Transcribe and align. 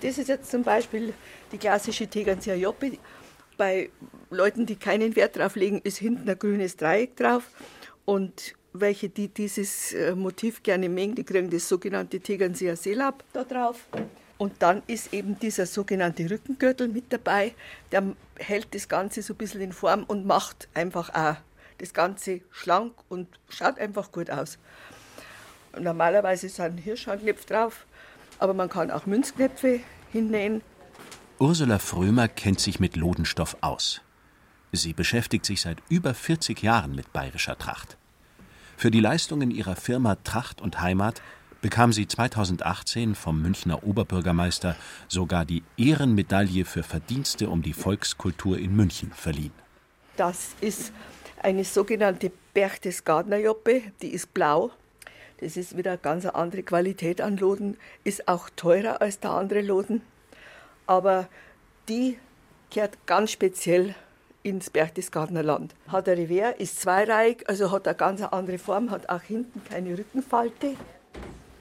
Das 0.00 0.16
ist 0.16 0.28
jetzt 0.28 0.50
zum 0.50 0.62
Beispiel 0.62 1.12
die 1.50 1.58
klassische 1.58 2.06
Tegernseer 2.06 2.56
Joppe. 2.56 2.98
Bei 3.56 3.90
Leuten, 4.30 4.66
die 4.66 4.76
keinen 4.76 5.16
Wert 5.16 5.36
drauf 5.36 5.56
legen, 5.56 5.80
ist 5.82 5.98
hinten 5.98 6.28
ein 6.28 6.38
grünes 6.38 6.76
Dreieck 6.76 7.16
drauf. 7.16 7.50
Und 8.04 8.54
welche, 8.72 9.08
die 9.08 9.28
dieses 9.28 9.92
äh, 9.92 10.14
Motiv 10.14 10.62
gerne 10.62 10.88
mengen, 10.88 11.14
die 11.14 11.24
kriegen 11.24 11.50
das 11.50 11.68
sogenannte 11.68 12.20
Tegernseer 12.20 12.76
Seelab 12.76 13.24
da 13.32 13.44
drauf. 13.44 13.86
Und 14.36 14.62
dann 14.62 14.82
ist 14.86 15.12
eben 15.12 15.38
dieser 15.38 15.66
sogenannte 15.66 16.30
Rückengürtel 16.30 16.86
mit 16.86 17.12
dabei, 17.12 17.54
der 17.90 18.14
hält 18.38 18.72
das 18.72 18.88
Ganze 18.88 19.20
so 19.20 19.34
ein 19.34 19.36
bisschen 19.36 19.60
in 19.60 19.72
Form 19.72 20.04
und 20.04 20.26
macht 20.26 20.68
einfach 20.74 21.12
auch 21.12 21.36
das 21.78 21.92
Ganze 21.92 22.40
schlank 22.50 22.92
und 23.08 23.26
schaut 23.48 23.78
einfach 23.78 24.12
gut 24.12 24.30
aus. 24.30 24.58
Normalerweise 25.78 26.48
sind 26.48 26.78
Hirschhahnknöpfe 26.78 27.46
drauf, 27.46 27.86
aber 28.38 28.54
man 28.54 28.68
kann 28.68 28.90
auch 28.90 29.06
Münzknöpfe 29.06 29.80
hinnähen. 30.12 30.62
Ursula 31.38 31.78
Frömer 31.78 32.28
kennt 32.28 32.60
sich 32.60 32.80
mit 32.80 32.96
Lodenstoff 32.96 33.56
aus. 33.60 34.00
Sie 34.72 34.92
beschäftigt 34.92 35.46
sich 35.46 35.60
seit 35.60 35.78
über 35.88 36.14
40 36.14 36.62
Jahren 36.62 36.94
mit 36.94 37.12
bayerischer 37.12 37.56
Tracht. 37.56 37.96
Für 38.76 38.90
die 38.90 39.00
Leistungen 39.00 39.50
ihrer 39.50 39.76
Firma 39.76 40.16
Tracht 40.16 40.60
und 40.60 40.80
Heimat 40.80 41.22
bekam 41.60 41.92
sie 41.92 42.06
2018 42.06 43.14
vom 43.14 43.42
Münchner 43.42 43.82
Oberbürgermeister 43.82 44.76
sogar 45.08 45.44
die 45.44 45.62
Ehrenmedaille 45.76 46.64
für 46.64 46.82
Verdienste 46.82 47.48
um 47.48 47.62
die 47.62 47.72
Volkskultur 47.72 48.58
in 48.58 48.76
München 48.76 49.10
verliehen. 49.12 49.52
Das 50.16 50.50
ist 50.60 50.92
eine 51.42 51.64
sogenannte 51.64 52.30
Berchtesgadener-Joppe, 52.54 53.82
die 54.02 54.08
ist 54.08 54.34
blau. 54.34 54.70
Das 55.40 55.56
ist 55.56 55.76
wieder 55.76 55.92
eine 55.92 55.98
ganz 55.98 56.26
andere 56.26 56.62
Qualität 56.62 57.20
an 57.20 57.36
Loden, 57.36 57.76
ist 58.04 58.26
auch 58.26 58.50
teurer 58.50 59.00
als 59.00 59.20
der 59.20 59.30
andere 59.30 59.62
Loden. 59.62 60.02
Aber 60.86 61.28
die 61.88 62.18
kehrt 62.70 63.06
ganz 63.06 63.30
speziell 63.30 63.94
ins 64.42 64.70
Berchtesgadener 64.70 65.42
Land. 65.42 65.74
Hat 65.88 66.08
ein 66.08 66.18
Revers, 66.18 66.54
ist 66.58 66.80
zweireihig, 66.80 67.48
also 67.48 67.70
hat 67.70 67.86
eine 67.86 67.96
ganz 67.96 68.22
andere 68.22 68.58
Form, 68.58 68.90
hat 68.90 69.08
auch 69.08 69.22
hinten 69.22 69.62
keine 69.64 69.96
Rückenfalte. 69.96 70.74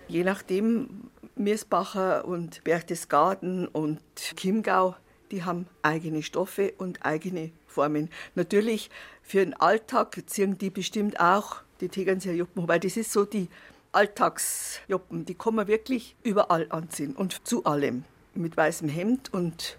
Je 0.08 0.24
nachdem, 0.24 1.12
Mirsbacher 1.36 2.26
und 2.26 2.64
Berchtesgaden 2.64 3.68
und 3.68 4.00
Chiemgau, 4.16 4.96
die 5.32 5.44
haben 5.44 5.68
eigene 5.82 6.24
Stoffe 6.24 6.74
und 6.78 7.06
eigene 7.06 7.52
Formen. 7.68 8.10
Natürlich 8.36 8.90
für 9.22 9.40
den 9.40 9.54
Alltag 9.54 10.18
ziehen 10.28 10.58
die 10.58 10.70
bestimmt 10.70 11.20
auch 11.20 11.58
die 11.82 11.90
Tegernseer 11.90 12.34
Juppen, 12.34 12.64
wobei 12.64 12.80
das 12.80 12.98
ist 12.98 13.12
so 13.12 13.26
die 13.26 13.50
Alltagsjuppen, 13.92 15.26
die 15.26 15.36
kann 15.36 15.56
man 15.56 15.68
wirklich 15.68 16.16
überall 16.24 16.68
anziehen 16.72 17.16
und 17.16 17.48
zu 17.48 17.66
allem. 17.66 18.04
Mit 18.34 18.56
weißem 18.56 18.90
Hemd 18.90 19.34
und 19.34 19.78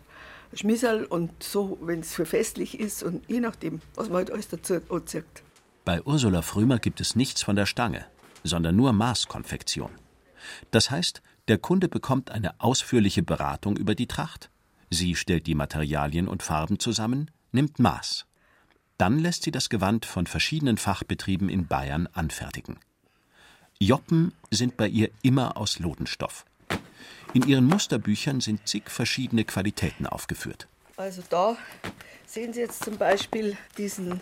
Schmissel 0.53 1.05
und 1.05 1.42
so, 1.42 1.78
wenn 1.81 2.00
es 2.00 2.15
für 2.15 2.27
festlich 2.27 2.81
ist 2.81 3.03
und 3.03 3.28
je 3.28 3.41
nachdem, 3.41 3.81
was 3.95 4.09
man 4.09 4.19
halt 4.19 4.31
alles 4.31 4.48
dazu 4.48 4.81
anzieht. 4.89 5.25
Bei 5.84 6.03
Ursula 6.03 6.42
Frümer 6.42 6.78
gibt 6.78 7.00
es 7.00 7.17
nichts 7.17 7.42
von 7.42 7.56
der 7.56 7.67
Stange, 7.67 8.05
sondern 8.45 8.77
nur 8.77 8.92
Maßkonfektion. 8.92 9.91
Das 10.70 10.91
heißt, 10.91 11.22
der 11.48 11.59
Kunde 11.59 11.89
bekommt 11.89 12.31
eine 12.31 12.61
ausführliche 12.61 13.22
Beratung 13.22 13.77
über 13.77 13.95
die 13.95 14.06
Tracht. 14.06 14.50
Sie 14.91 15.15
stellt 15.15 15.47
die 15.47 15.55
Materialien 15.55 16.28
und 16.28 16.43
Farben 16.43 16.78
zusammen, 16.78 17.31
nimmt 17.53 17.78
Maß. 17.78 18.27
Dann 18.97 19.19
lässt 19.19 19.45
sie 19.45 19.50
das 19.50 19.69
Gewand 19.69 20.05
von 20.05 20.27
verschiedenen 20.27 20.77
Fachbetrieben 20.77 21.48
in 21.48 21.67
Bayern 21.67 22.09
anfertigen. 22.12 22.78
Joppen 23.81 24.33
sind 24.51 24.77
bei 24.77 24.89
ihr 24.89 25.11
immer 25.23 25.57
aus 25.57 25.79
Lodenstoff. 25.79 26.45
In 27.33 27.47
ihren 27.47 27.65
Musterbüchern 27.65 28.41
sind 28.41 28.67
zig 28.67 28.91
verschiedene 28.91 29.45
Qualitäten 29.45 30.05
aufgeführt. 30.05 30.67
Also 30.97 31.23
da 31.31 31.57
sehen 32.27 32.53
Sie 32.53 32.59
jetzt 32.59 32.84
zum 32.84 32.97
Beispiel 32.97 33.56
diesen 33.77 34.21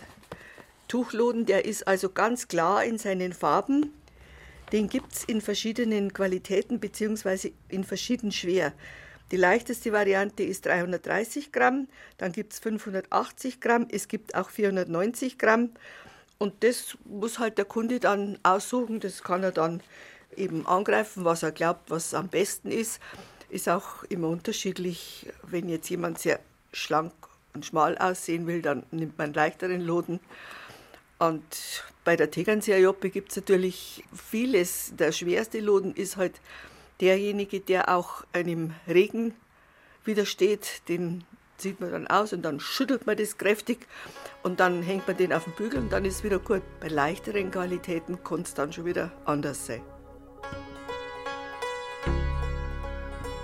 Tuchloden, 0.87 1.47
der 1.47 1.65
ist 1.65 1.87
also 1.87 2.09
ganz 2.09 2.47
klar 2.47 2.83
in 2.83 2.99
seinen 2.99 3.33
Farben. 3.33 3.93
Den 4.71 4.89
gibt 4.89 5.13
es 5.13 5.23
in 5.23 5.41
verschiedenen 5.41 6.13
Qualitäten 6.13 6.79
bzw. 6.79 7.51
in 7.67 7.83
verschieden 7.83 8.31
schwer. 8.31 8.73
Die 9.31 9.37
leichteste 9.37 9.91
Variante 9.91 10.43
ist 10.43 10.67
330 10.67 11.51
Gramm, 11.51 11.87
dann 12.19 12.31
gibt 12.31 12.53
es 12.53 12.59
580 12.59 13.59
Gramm, 13.59 13.87
es 13.89 14.07
gibt 14.07 14.35
auch 14.35 14.49
490 14.49 15.39
Gramm. 15.39 15.71
Und 16.37 16.63
das 16.63 16.97
muss 17.05 17.39
halt 17.39 17.57
der 17.57 17.65
Kunde 17.65 17.99
dann 17.99 18.37
aussuchen, 18.43 18.99
das 18.99 19.23
kann 19.23 19.43
er 19.43 19.51
dann 19.51 19.81
eben 20.35 20.67
angreifen, 20.67 21.25
was 21.25 21.43
er 21.43 21.51
glaubt, 21.51 21.89
was 21.89 22.13
am 22.13 22.27
besten 22.27 22.71
ist. 22.71 22.99
Ist 23.49 23.69
auch 23.69 24.03
immer 24.03 24.27
unterschiedlich. 24.27 25.27
Wenn 25.43 25.69
jetzt 25.69 25.89
jemand 25.89 26.19
sehr 26.19 26.39
schlank 26.73 27.13
und 27.53 27.65
schmal 27.65 27.97
aussehen 27.97 28.45
will, 28.45 28.61
dann 28.61 28.83
nimmt 28.91 29.17
man 29.17 29.33
leichteren 29.33 29.81
Loden. 29.81 30.19
Und 31.17 31.83
bei 32.03 32.15
der 32.15 32.29
Tegernseer 32.29 32.79
Joppe 32.79 33.09
gibt 33.09 33.31
es 33.31 33.37
natürlich 33.37 34.03
vieles. 34.13 34.93
Der 34.95 35.11
schwerste 35.11 35.59
Loden 35.59 35.95
ist 35.95 36.17
halt 36.17 36.39
derjenige, 37.01 37.59
der 37.59 37.89
auch 37.89 38.23
einem 38.33 38.73
Regen 38.87 39.33
widersteht. 40.03 40.83
Den 40.87 41.23
zieht 41.57 41.79
man 41.79 41.91
dann 41.91 42.07
aus 42.07 42.33
und 42.33 42.43
dann 42.43 42.59
schüttelt 42.59 43.05
man 43.07 43.17
das 43.17 43.37
kräftig 43.37 43.87
und 44.43 44.59
dann 44.59 44.81
hängt 44.81 45.07
man 45.07 45.17
den 45.17 45.33
auf 45.33 45.43
den 45.43 45.53
Bügel 45.53 45.79
und 45.79 45.91
dann 45.91 46.05
ist 46.05 46.17
es 46.17 46.23
wieder 46.23 46.39
gut. 46.39 46.61
Bei 46.79 46.87
leichteren 46.87 47.51
Qualitäten 47.51 48.23
kann 48.23 48.41
es 48.41 48.53
dann 48.53 48.71
schon 48.71 48.85
wieder 48.85 49.11
anders 49.25 49.65
sein. 49.65 49.81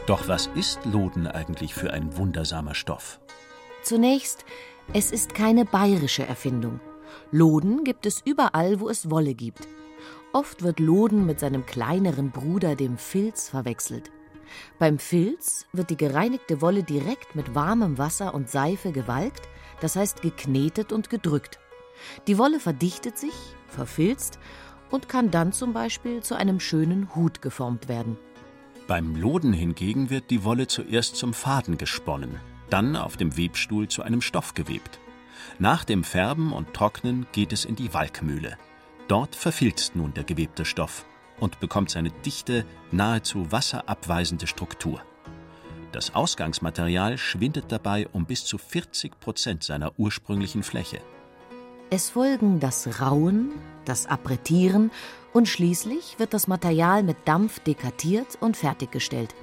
Doch 0.06 0.28
was 0.28 0.48
ist 0.56 0.84
Loden 0.86 1.28
eigentlich 1.28 1.74
für 1.74 1.94
ein 1.94 2.18
wundersamer 2.18 2.76
Stoff? 2.76 3.20
Zunächst, 3.84 4.44
es 4.94 5.12
ist 5.12 5.34
keine 5.34 5.66
bayerische 5.66 6.26
Erfindung. 6.26 6.82
Loden 7.32 7.84
gibt 7.84 8.06
es 8.06 8.22
überall, 8.26 8.80
wo 8.80 8.90
es 8.90 9.10
Wolle 9.10 9.34
gibt. 9.34 9.68
Oft 10.34 10.62
wird 10.62 10.80
Loden 10.80 11.26
mit 11.26 11.40
seinem 11.40 11.66
kleineren 11.66 12.32
Bruder, 12.32 12.76
dem 12.76 12.98
Filz, 12.98 13.50
verwechselt. 13.50 14.12
Beim 14.80 15.00
Filz 15.00 15.68
wird 15.74 15.90
die 15.90 15.98
gereinigte 15.98 16.62
Wolle 16.62 16.84
direkt 16.84 17.36
mit 17.36 17.56
warmem 17.56 17.98
Wasser 17.98 18.34
und 18.34 18.50
Seife 18.50 18.92
gewalkt, 18.92 19.48
das 19.82 19.96
heißt 19.96 20.22
geknetet 20.22 20.92
und 20.92 21.10
gedrückt. 21.10 21.60
Die 22.28 22.38
Wolle 22.38 22.60
verdichtet 22.60 23.18
sich, 23.18 23.34
verfilzt 23.68 24.40
und 24.90 25.10
kann 25.10 25.32
dann 25.32 25.54
zum 25.54 25.74
Beispiel 25.74 26.22
zu 26.22 26.36
einem 26.36 26.60
schönen 26.60 27.16
Hut 27.16 27.42
geformt 27.42 27.88
werden. 27.88 28.18
Beim 28.88 29.16
Loden 29.16 29.54
hingegen 29.54 30.10
wird 30.10 30.30
die 30.30 30.44
Wolle 30.44 30.68
zuerst 30.68 31.16
zum 31.16 31.34
Faden 31.34 31.78
gesponnen, 31.78 32.40
dann 32.70 32.96
auf 32.96 33.18
dem 33.18 33.38
Webstuhl 33.38 33.88
zu 33.88 34.04
einem 34.04 34.22
Stoff 34.22 34.54
gewebt. 34.54 35.00
Nach 35.60 35.84
dem 35.84 36.04
Färben 36.04 36.52
und 36.52 36.74
Trocknen 36.74 37.26
geht 37.32 37.54
es 37.54 37.66
in 37.66 37.76
die 37.76 37.94
Walkmühle. 37.94 38.58
Dort 39.08 39.36
verfilzt 39.36 39.96
nun 39.96 40.14
der 40.14 40.24
gewebte 40.24 40.66
Stoff 40.66 41.06
und 41.44 41.60
bekommt 41.60 41.90
seine 41.90 42.10
dichte, 42.10 42.66
nahezu 42.92 43.52
wasserabweisende 43.52 44.48
Struktur. 44.48 45.02
Das 45.92 46.16
Ausgangsmaterial 46.16 47.18
schwindet 47.18 47.66
dabei 47.68 48.08
um 48.14 48.26
bis 48.26 48.46
zu 48.46 48.58
40 48.58 49.20
Prozent 49.20 49.62
seiner 49.62 49.92
ursprünglichen 50.00 50.64
Fläche. 50.64 51.02
Es 51.90 52.12
folgen 52.12 52.62
das 52.62 53.02
Rauen, 53.02 53.52
das 53.84 54.06
Appretieren 54.06 54.90
und 55.34 55.50
schließlich 55.50 56.18
wird 56.18 56.34
das 56.34 56.48
Material 56.48 57.04
mit 57.04 57.18
Dampf 57.26 57.60
dekartiert 57.60 58.38
und 58.40 58.56
fertiggestellt. 58.56 59.36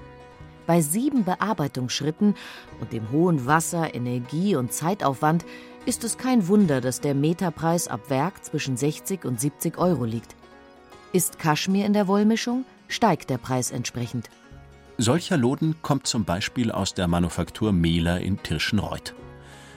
Bei 0.67 0.81
sieben 0.81 1.25
Bearbeitungsschritten 1.25 2.35
und 2.81 2.93
dem 2.95 3.11
hohen 3.11 3.45
Wasser-, 3.45 3.95
Energie- 3.95 4.57
und 4.57 4.73
Zeitaufwand 4.73 5.45
ist 5.85 6.03
es 6.05 6.17
kein 6.17 6.49
Wunder, 6.49 6.81
dass 6.81 7.03
der 7.03 7.15
Meterpreis 7.15 7.89
ab 7.89 8.09
Werk 8.09 8.43
zwischen 8.43 8.79
60 8.79 9.27
und 9.27 9.39
70 9.39 9.77
Euro 9.77 10.07
liegt. 10.07 10.40
Ist 11.13 11.41
Kaschmir 11.41 11.87
in 11.87 11.93
der 11.93 12.07
Wollmischung, 12.07 12.65
steigt 12.87 13.31
der 13.31 13.39
Preis 13.39 13.73
entsprechend. 13.73 14.31
Solcher 14.97 15.37
Loden 15.37 15.75
kommt 15.83 16.07
zum 16.07 16.25
Beispiel 16.25 16.71
aus 16.71 16.95
der 16.95 17.09
Manufaktur 17.09 17.73
Mehler 17.73 18.21
in 18.21 18.41
Tirschenreuth. 18.41 19.15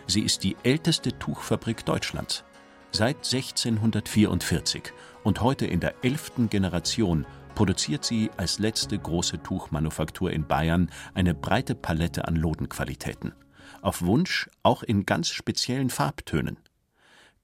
Sie 0.05 0.21
ist 0.21 0.43
die 0.43 0.55
älteste 0.61 1.17
Tuchfabrik 1.17 1.85
Deutschlands. 1.85 2.43
Seit 2.91 3.15
1644 3.17 4.93
und 5.23 5.41
heute 5.41 5.65
in 5.65 5.79
der 5.79 5.95
elften 6.03 6.49
Generation 6.49 7.25
produziert 7.55 8.05
sie 8.05 8.29
als 8.37 8.59
letzte 8.59 8.99
große 8.99 9.41
Tuchmanufaktur 9.41 10.31
in 10.31 10.45
Bayern 10.45 10.91
eine 11.15 11.33
breite 11.33 11.73
Palette 11.73 12.27
an 12.27 12.35
Lodenqualitäten. 12.35 13.33
Auf 13.81 14.03
Wunsch 14.03 14.51
auch 14.61 14.83
in 14.83 15.07
ganz 15.07 15.29
speziellen 15.29 15.89
Farbtönen. 15.89 16.57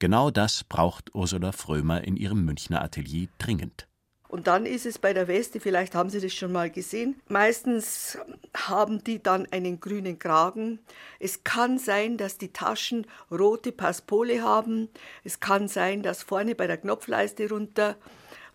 Genau 0.00 0.30
das 0.30 0.64
braucht 0.64 1.14
Ursula 1.14 1.52
Frömer 1.52 2.02
in 2.02 2.16
ihrem 2.16 2.42
Münchner 2.46 2.80
Atelier 2.80 3.28
dringend. 3.36 3.86
Und 4.28 4.46
dann 4.46 4.64
ist 4.64 4.86
es 4.86 4.98
bei 4.98 5.12
der 5.12 5.28
Weste, 5.28 5.60
vielleicht 5.60 5.94
haben 5.94 6.08
Sie 6.08 6.20
das 6.20 6.32
schon 6.32 6.52
mal 6.52 6.70
gesehen, 6.70 7.20
meistens 7.28 8.16
haben 8.56 9.04
die 9.04 9.22
dann 9.22 9.46
einen 9.50 9.78
grünen 9.78 10.18
Kragen. 10.18 10.78
Es 11.18 11.44
kann 11.44 11.78
sein, 11.78 12.16
dass 12.16 12.38
die 12.38 12.50
Taschen 12.50 13.06
rote 13.30 13.72
Passpole 13.72 14.42
haben. 14.42 14.88
Es 15.22 15.38
kann 15.38 15.68
sein, 15.68 16.02
dass 16.02 16.22
vorne 16.22 16.54
bei 16.54 16.66
der 16.66 16.78
Knopfleiste 16.78 17.50
runter 17.50 17.96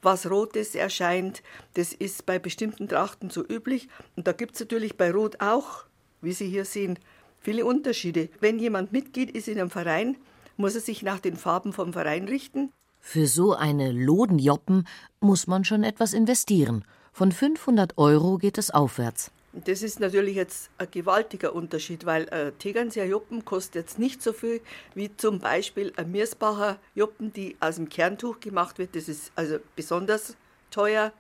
was 0.02 0.28
Rotes 0.30 0.74
erscheint. 0.74 1.44
Das 1.76 1.94
ist 1.94 2.26
bei 2.26 2.40
bestimmten 2.40 2.88
Trachten 2.88 3.30
so 3.30 3.46
üblich. 3.48 3.88
Und 4.16 4.26
da 4.28 4.32
gibt 4.32 4.56
es 4.56 4.62
natürlich 4.62 4.98
bei 4.98 5.12
Rot 5.12 5.42
auch, 5.42 5.86
wie 6.22 6.34
Sie 6.34 6.48
hier 6.48 6.66
sehen, 6.66 6.98
viele 7.40 7.66
Unterschiede. 7.66 8.30
Wenn 8.40 8.58
jemand 8.58 8.92
Mitglied 8.92 9.30
ist 9.30 9.48
in 9.48 9.60
einem 9.60 9.70
Verein, 9.70 10.18
muss 10.58 10.76
er 10.76 10.82
sich 10.82 11.04
nach 11.04 11.20
den 11.20 11.36
Farben 11.36 11.74
vom 11.74 11.94
Verein 11.94 12.28
richten. 12.28 12.72
Für 13.00 13.28
so 13.28 13.54
eine 13.54 13.92
Lodenjoppen 13.92 14.88
muss 15.20 15.48
man 15.48 15.64
schon 15.64 15.84
etwas 15.84 16.14
investieren. 16.14 16.84
Von 17.14 17.32
500 17.32 17.98
Euro 17.98 18.38
geht 18.38 18.58
es 18.58 18.72
aufwärts. 18.72 19.32
Das 19.54 19.82
ist 19.82 20.02
natürlich 20.02 20.36
jetzt 20.36 20.70
ein 20.78 20.90
gewaltiger 20.92 21.56
Unterschied, 21.56 22.06
weil 22.06 22.28
ein 22.30 22.58
Tegernseer 22.60 23.06
Juppen 23.06 23.46
kostet 23.46 23.76
jetzt 23.76 24.00
nicht 24.00 24.22
so 24.22 24.34
viel 24.34 24.60
wie 24.96 25.16
zum 25.16 25.40
Beispiel 25.40 25.94
ein 25.96 26.12
Miersbacher 26.12 26.78
Juppen, 26.94 27.32
die 27.32 27.56
aus 27.62 27.76
dem 27.76 27.88
Kerntuch 27.88 28.42
gemacht 28.42 28.80
wird. 28.80 28.98
Das 28.98 29.08
ist 29.08 29.32
also 29.36 29.60
besonders 29.78 30.36
teuer. 30.72 31.14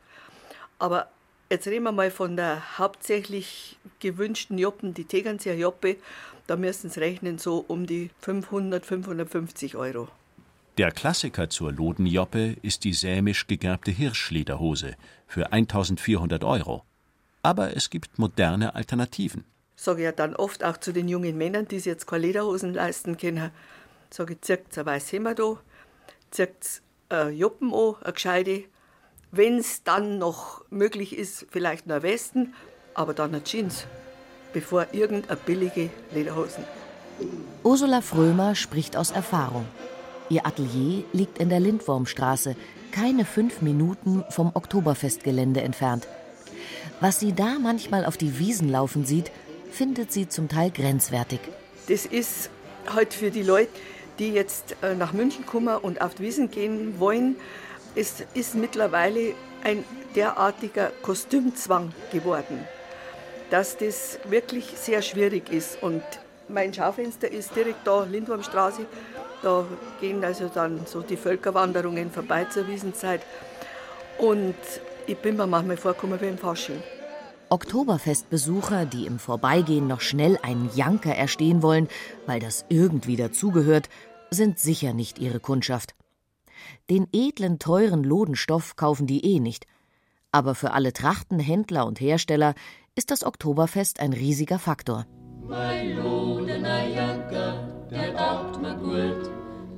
Aber 0.80 1.08
jetzt 1.50 1.68
reden 1.68 1.84
wir 1.86 1.94
mal 1.94 2.12
von 2.12 2.36
der 2.36 2.78
hauptsächlich 2.78 3.78
gewünschten 4.02 4.58
Juppen, 4.58 4.94
die 4.94 5.06
Tegernseer 5.06 5.56
Joppe. 5.56 5.96
Da 6.48 6.56
müssen 6.56 6.90
Sie 6.90 7.00
rechnen 7.00 7.38
so 7.38 7.66
um 7.68 7.88
die 7.88 8.12
500, 8.20 8.86
550 8.86 9.76
Euro. 9.76 10.08
Der 10.78 10.92
Klassiker 10.92 11.50
zur 11.50 11.72
Lodenjoppe 11.72 12.58
ist 12.62 12.84
die 12.84 12.94
sämisch 12.94 13.48
gegerbte 13.48 13.92
Hirschlederhose 13.92 14.96
für 15.26 15.54
1400 15.54 16.44
Euro. 16.44 16.84
Aber 17.42 17.76
es 17.76 17.90
gibt 17.90 18.20
moderne 18.20 18.76
Alternativen. 18.76 19.46
Sage 19.78 20.04
ja 20.04 20.12
dann 20.12 20.36
oft 20.36 20.64
auch 20.64 20.78
zu 20.78 20.92
den 20.92 21.08
jungen 21.08 21.38
Männern, 21.38 21.68
die 21.68 21.78
sich 21.78 21.86
jetzt 21.86 22.08
keine 22.08 22.26
Lederhosen 22.26 22.74
leisten 22.74 23.18
können, 23.18 23.52
sage 24.10 24.34
ich, 24.34 24.42
zirkt 24.42 24.78
ein 24.78 24.86
weißes 24.86 25.14
Hemd 25.14 25.40
an, 25.40 25.58
zirkt 26.32 26.82
ein 27.10 27.36
Juppen 27.36 27.74
an, 27.74 27.96
eine 28.04 28.14
gescheite. 28.14 28.64
Wenn 29.32 29.58
es 29.58 29.84
dann 29.84 30.18
noch 30.18 30.66
möglich 30.70 31.18
ist, 31.18 31.48
vielleicht 31.50 31.88
noch 31.88 32.04
Westen, 32.04 32.54
aber 32.94 33.14
dann 33.14 33.34
eine 33.34 33.44
Jeans, 33.44 33.86
bevor 34.56 34.88
irgendeine 34.94 35.36
billige 35.36 35.90
Lederhosen. 36.13 36.63
Ursula 37.62 38.00
Frömer 38.00 38.56
spricht 38.56 38.96
aus 38.96 39.12
Erfahrung. 39.12 39.66
Ihr 40.30 40.48
Atelier 40.48 41.04
liegt 41.12 41.40
in 41.40 41.50
der 41.50 41.60
Lindwurmstraße, 41.60 42.56
keine 42.92 43.25
fünf 43.25 43.62
Minuten 43.62 44.24
vom 44.30 44.52
Oktoberfestgelände 44.54 45.62
entfernt. 45.62 46.07
Was 47.02 47.19
sie 47.19 47.34
da 47.34 47.57
manchmal 47.62 48.06
auf 48.06 48.16
die 48.16 48.40
Wiesen 48.40 48.69
laufen 48.69 49.06
sieht, 49.06 49.30
findet 49.72 50.13
sie 50.13 50.30
zum 50.30 50.48
Teil 50.48 50.72
grenzwertig. 50.72 51.42
Das 51.90 52.06
ist 52.06 52.50
halt 52.88 53.13
für 53.13 53.31
die 53.31 53.44
Leute, 53.44 53.72
die 54.19 54.30
jetzt 54.30 54.78
äh, 54.81 54.96
nach 54.96 55.12
München 55.12 55.46
kommen 55.46 55.75
und 55.75 56.00
auf 56.00 56.16
die 56.16 56.24
Wiesen 56.24 56.50
gehen 56.50 56.98
wollen, 56.98 57.36
es 57.94 58.24
ist 58.34 58.56
mittlerweile 58.56 59.34
ein 59.66 59.84
derartiger 60.16 60.92
Kostümzwang 61.01 61.92
geworden, 62.13 62.66
dass 63.50 63.78
das 63.78 64.20
wirklich 64.26 64.66
sehr 64.76 65.02
schwierig 65.02 65.52
ist. 65.52 65.82
Und 65.82 66.04
mein 66.48 66.74
Schaufenster 66.74 67.32
ist 67.32 67.56
direkt 67.56 67.86
da, 67.86 68.04
Lindwurmstraße. 68.04 68.86
Da 69.42 69.66
gehen 70.00 70.24
also 70.24 70.50
dann 70.54 70.86
so 70.86 71.02
die 71.02 71.18
Völkerwanderungen 71.18 72.12
vorbei 72.12 72.46
zur 72.46 72.68
Wiesenzeit. 72.68 73.22
Und 74.18 74.56
ich 75.08 75.18
bin 75.18 75.38
mir 75.38 75.48
manchmal 75.48 75.78
vorgekommen 75.78 76.20
wie 76.22 76.28
im 76.28 76.38
Fasching. 76.38 76.82
Oktoberfestbesucher, 77.50 78.86
die 78.86 79.06
im 79.06 79.20
Vorbeigehen 79.20 79.88
noch 79.88 80.02
schnell 80.02 80.40
einen 80.42 80.70
Janker 80.74 81.14
erstehen 81.14 81.62
wollen, 81.62 81.88
weil 82.26 82.40
das 82.40 82.66
irgendwie 82.70 83.16
dazugehört, 83.16 83.88
sind 84.32 84.60
sicher 84.60 84.94
nicht 84.94 85.20
ihre 85.20 85.40
Kundschaft. 85.40 85.94
Den 86.90 87.08
edlen, 87.14 87.60
teuren 87.60 88.04
Lodenstoff 88.04 88.76
kaufen 88.76 89.06
die 89.06 89.24
eh 89.26 89.40
nicht. 89.40 89.68
Aber 90.32 90.56
für 90.56 90.72
alle 90.72 90.92
Trachtenhändler 90.92 91.86
und 91.86 92.02
Hersteller 92.02 92.56
ist 92.96 93.12
das 93.12 93.26
Oktoberfest 93.26 94.00
ein 94.00 94.14
riesiger 94.14 94.58
Faktor. 94.58 95.06
Mein 95.44 95.98
Lodener 95.98 96.88
Janker, 96.88 97.88
der 97.92 98.12
braucht 98.14 98.62
mir 98.62 98.76
gut, 98.76 99.30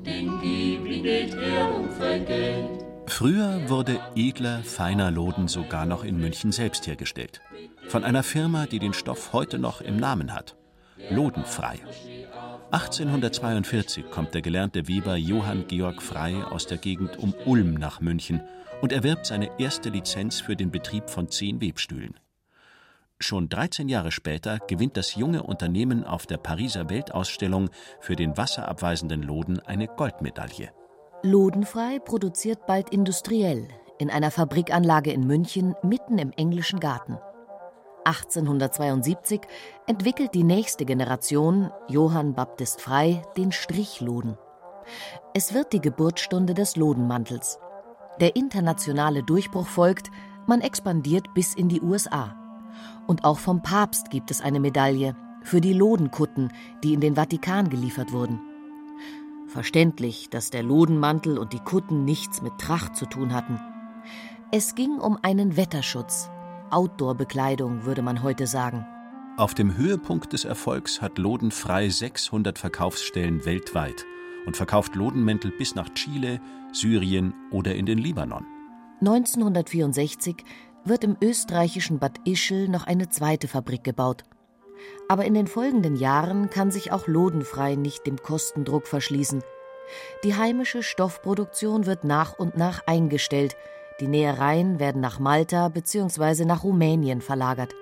den 0.06 0.40
gib 0.42 0.86
ich 0.86 1.02
nicht 1.02 1.36
her 1.36 1.76
um 1.76 1.90
Geld. 2.26 2.86
Früher 3.08 3.68
wurde 3.70 4.00
edler, 4.16 4.64
feiner 4.64 5.10
Loden 5.10 5.48
sogar 5.48 5.86
noch 5.86 6.04
in 6.04 6.20
München 6.20 6.52
selbst 6.52 6.86
hergestellt. 6.86 7.42
Von 7.88 8.04
einer 8.04 8.22
Firma, 8.22 8.68
die 8.68 8.80
den 8.80 8.94
Stoff 8.94 9.34
heute 9.34 9.58
noch 9.58 9.82
im 9.82 9.98
Namen 9.98 10.34
hat. 10.34 10.56
Lodenfrei. 11.10 11.80
1842 12.72 14.12
kommt 14.12 14.34
der 14.34 14.42
gelernte 14.42 14.88
Weber 14.88 15.16
Johann 15.16 15.66
Georg 15.68 16.02
Frei 16.02 16.44
aus 16.44 16.68
der 16.68 16.78
Gegend 16.78 17.18
um 17.18 17.34
Ulm 17.46 17.76
nach 17.76 18.02
München 18.02 18.42
und 18.82 18.92
erwirbt 18.92 19.26
seine 19.26 19.50
erste 19.58 19.90
Lizenz 19.90 20.42
für 20.42 20.56
den 20.56 20.70
Betrieb 20.70 21.10
von 21.10 21.30
zehn 21.30 21.62
Webstühlen. 21.62 22.20
Schon 23.20 23.50
13 23.50 23.90
Jahre 23.90 24.12
später 24.12 24.60
gewinnt 24.68 24.96
das 24.96 25.16
junge 25.16 25.42
Unternehmen 25.42 26.04
auf 26.04 26.28
der 26.28 26.38
Pariser 26.38 26.90
Weltausstellung 26.90 27.70
für 28.00 28.16
den 28.16 28.38
wasserabweisenden 28.38 29.24
Loden 29.24 29.60
eine 29.60 29.88
Goldmedaille. 29.88 30.70
Lodenfrei 31.24 31.98
produziert 31.98 32.68
bald 32.68 32.92
industriell 32.92 33.68
in 33.98 34.12
einer 34.12 34.30
Fabrikanlage 34.30 35.12
in 35.12 35.26
München 35.26 35.74
mitten 35.82 36.20
im 36.20 36.32
englischen 36.34 36.80
Garten. 36.80 37.18
1872 38.06 39.42
entwickelt 39.88 40.36
die 40.36 40.44
nächste 40.44 40.86
Generation, 40.86 41.72
Johann 41.88 42.36
Baptist 42.36 42.82
Frei, 42.82 43.24
den 43.36 43.52
Strichloden. 43.52 44.38
Es 45.34 45.56
wird 45.56 45.74
die 45.74 45.82
Geburtsstunde 45.82 46.54
des 46.54 46.76
Lodenmantels. 46.76 47.60
Der 48.22 48.36
internationale 48.36 49.24
Durchbruch 49.24 49.68
folgt, 49.68 50.12
man 50.46 50.62
expandiert 50.62 51.34
bis 51.34 51.56
in 51.56 51.68
die 51.68 51.82
USA. 51.82 52.47
Und 53.08 53.24
auch 53.24 53.40
vom 53.40 53.62
Papst 53.62 54.10
gibt 54.10 54.32
es 54.32 54.42
eine 54.42 54.60
Medaille 54.60 55.16
für 55.44 55.62
die 55.62 55.74
Lodenkutten, 55.74 56.52
die 56.84 56.94
in 56.94 57.00
den 57.00 57.16
Vatikan 57.16 57.70
geliefert 57.70 58.12
wurden. 58.12 58.40
Verständlich, 59.48 60.30
dass 60.30 60.50
der 60.50 60.62
Lodenmantel 60.62 61.38
und 61.38 61.54
die 61.54 61.60
Kutten 61.60 62.04
nichts 62.04 62.42
mit 62.42 62.58
Tracht 62.58 62.96
zu 62.98 63.06
tun 63.06 63.34
hatten. 63.34 63.60
Es 64.52 64.76
ging 64.76 64.98
um 65.00 65.18
einen 65.22 65.56
Wetterschutz. 65.56 66.30
Outdoor-Bekleidung, 66.70 67.86
würde 67.86 68.02
man 68.02 68.24
heute 68.24 68.46
sagen. 68.46 68.86
Auf 69.38 69.54
dem 69.54 69.78
Höhepunkt 69.78 70.34
des 70.34 70.46
Erfolgs 70.46 71.02
hat 71.02 71.18
Loden 71.18 71.52
frei 71.52 71.90
600 71.90 72.58
Verkaufsstellen 72.58 73.46
weltweit 73.46 74.06
und 74.46 74.58
verkauft 74.58 74.96
Lodenmäntel 74.96 75.52
bis 75.52 75.76
nach 75.76 75.90
Chile, 75.94 76.42
Syrien 76.74 77.34
oder 77.52 77.76
in 77.76 77.86
den 77.86 78.00
Libanon. 78.00 78.46
1964 79.02 80.44
wird 80.88 81.04
im 81.04 81.18
österreichischen 81.22 82.00
Bad 82.00 82.20
Ischl 82.26 82.68
noch 82.68 82.86
eine 82.86 83.10
zweite 83.10 83.48
Fabrik 83.48 83.84
gebaut. 83.84 84.24
Aber 85.10 85.26
in 85.26 85.34
den 85.34 85.48
folgenden 85.48 85.96
Jahren 85.96 86.50
kann 86.50 86.72
sich 86.72 86.92
auch 86.92 87.08
Lodenfrei 87.08 87.76
nicht 87.76 88.06
dem 88.06 88.18
Kostendruck 88.18 88.88
verschließen. 88.88 89.44
Die 90.24 90.36
heimische 90.36 90.84
Stoffproduktion 90.84 91.86
wird 91.86 92.04
nach 92.04 92.38
und 92.38 92.58
nach 92.58 92.86
eingestellt. 92.88 93.56
Die 94.00 94.08
Nähereien 94.08 94.80
werden 94.80 95.02
nach 95.02 95.20
Malta 95.20 95.70
bzw. 95.70 96.46
nach 96.46 96.64
Rumänien 96.64 97.22
verlagert. 97.22 97.74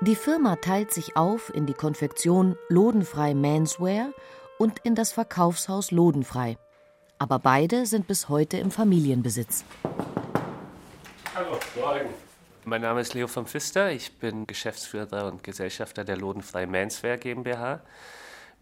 Die 0.00 0.16
Firma 0.16 0.56
teilt 0.56 0.92
sich 0.92 1.16
auf 1.16 1.54
in 1.54 1.66
die 1.66 1.74
Konfektion 1.74 2.56
Lodenfrei 2.68 3.34
Menswear 3.34 4.10
und 4.58 4.78
in 4.80 4.94
das 4.94 5.12
Verkaufshaus 5.12 5.90
Lodenfrei. 5.90 6.56
Aber 7.18 7.38
beide 7.38 7.86
sind 7.86 8.08
bis 8.08 8.28
heute 8.28 8.56
im 8.56 8.70
Familienbesitz. 8.70 9.64
Hallo, 11.34 11.58
morgen. 11.76 12.10
Mein 12.66 12.82
Name 12.82 13.00
ist 13.00 13.14
Leo 13.14 13.26
von 13.26 13.46
Pfister. 13.46 13.90
Ich 13.90 14.18
bin 14.18 14.46
Geschäftsführer 14.46 15.24
und 15.32 15.42
Gesellschafter 15.42 16.04
der 16.04 16.18
Lodenfrei 16.18 16.66
Manswear 16.66 17.16
GmbH. 17.16 17.80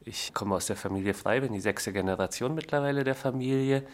Ich 0.04 0.32
komme 0.34 0.54
aus 0.54 0.66
der 0.66 0.76
Familie 0.76 1.12
Frei, 1.14 1.40
bin 1.40 1.52
die 1.52 1.60
sechste 1.60 1.92
Generation 1.92 2.54
mittlerweile 2.54 3.02
der 3.02 3.16
Familie. 3.16 3.84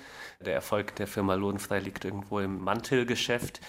Der 0.41 0.53
Erfolg 0.53 0.95
der 0.97 1.07
Firma 1.07 1.37
Lodenfrei 1.37 1.79
liegt 1.79 2.05
irgendwo 2.05 2.39
im 2.39 2.63
Mantelgeschäft. 2.63 3.61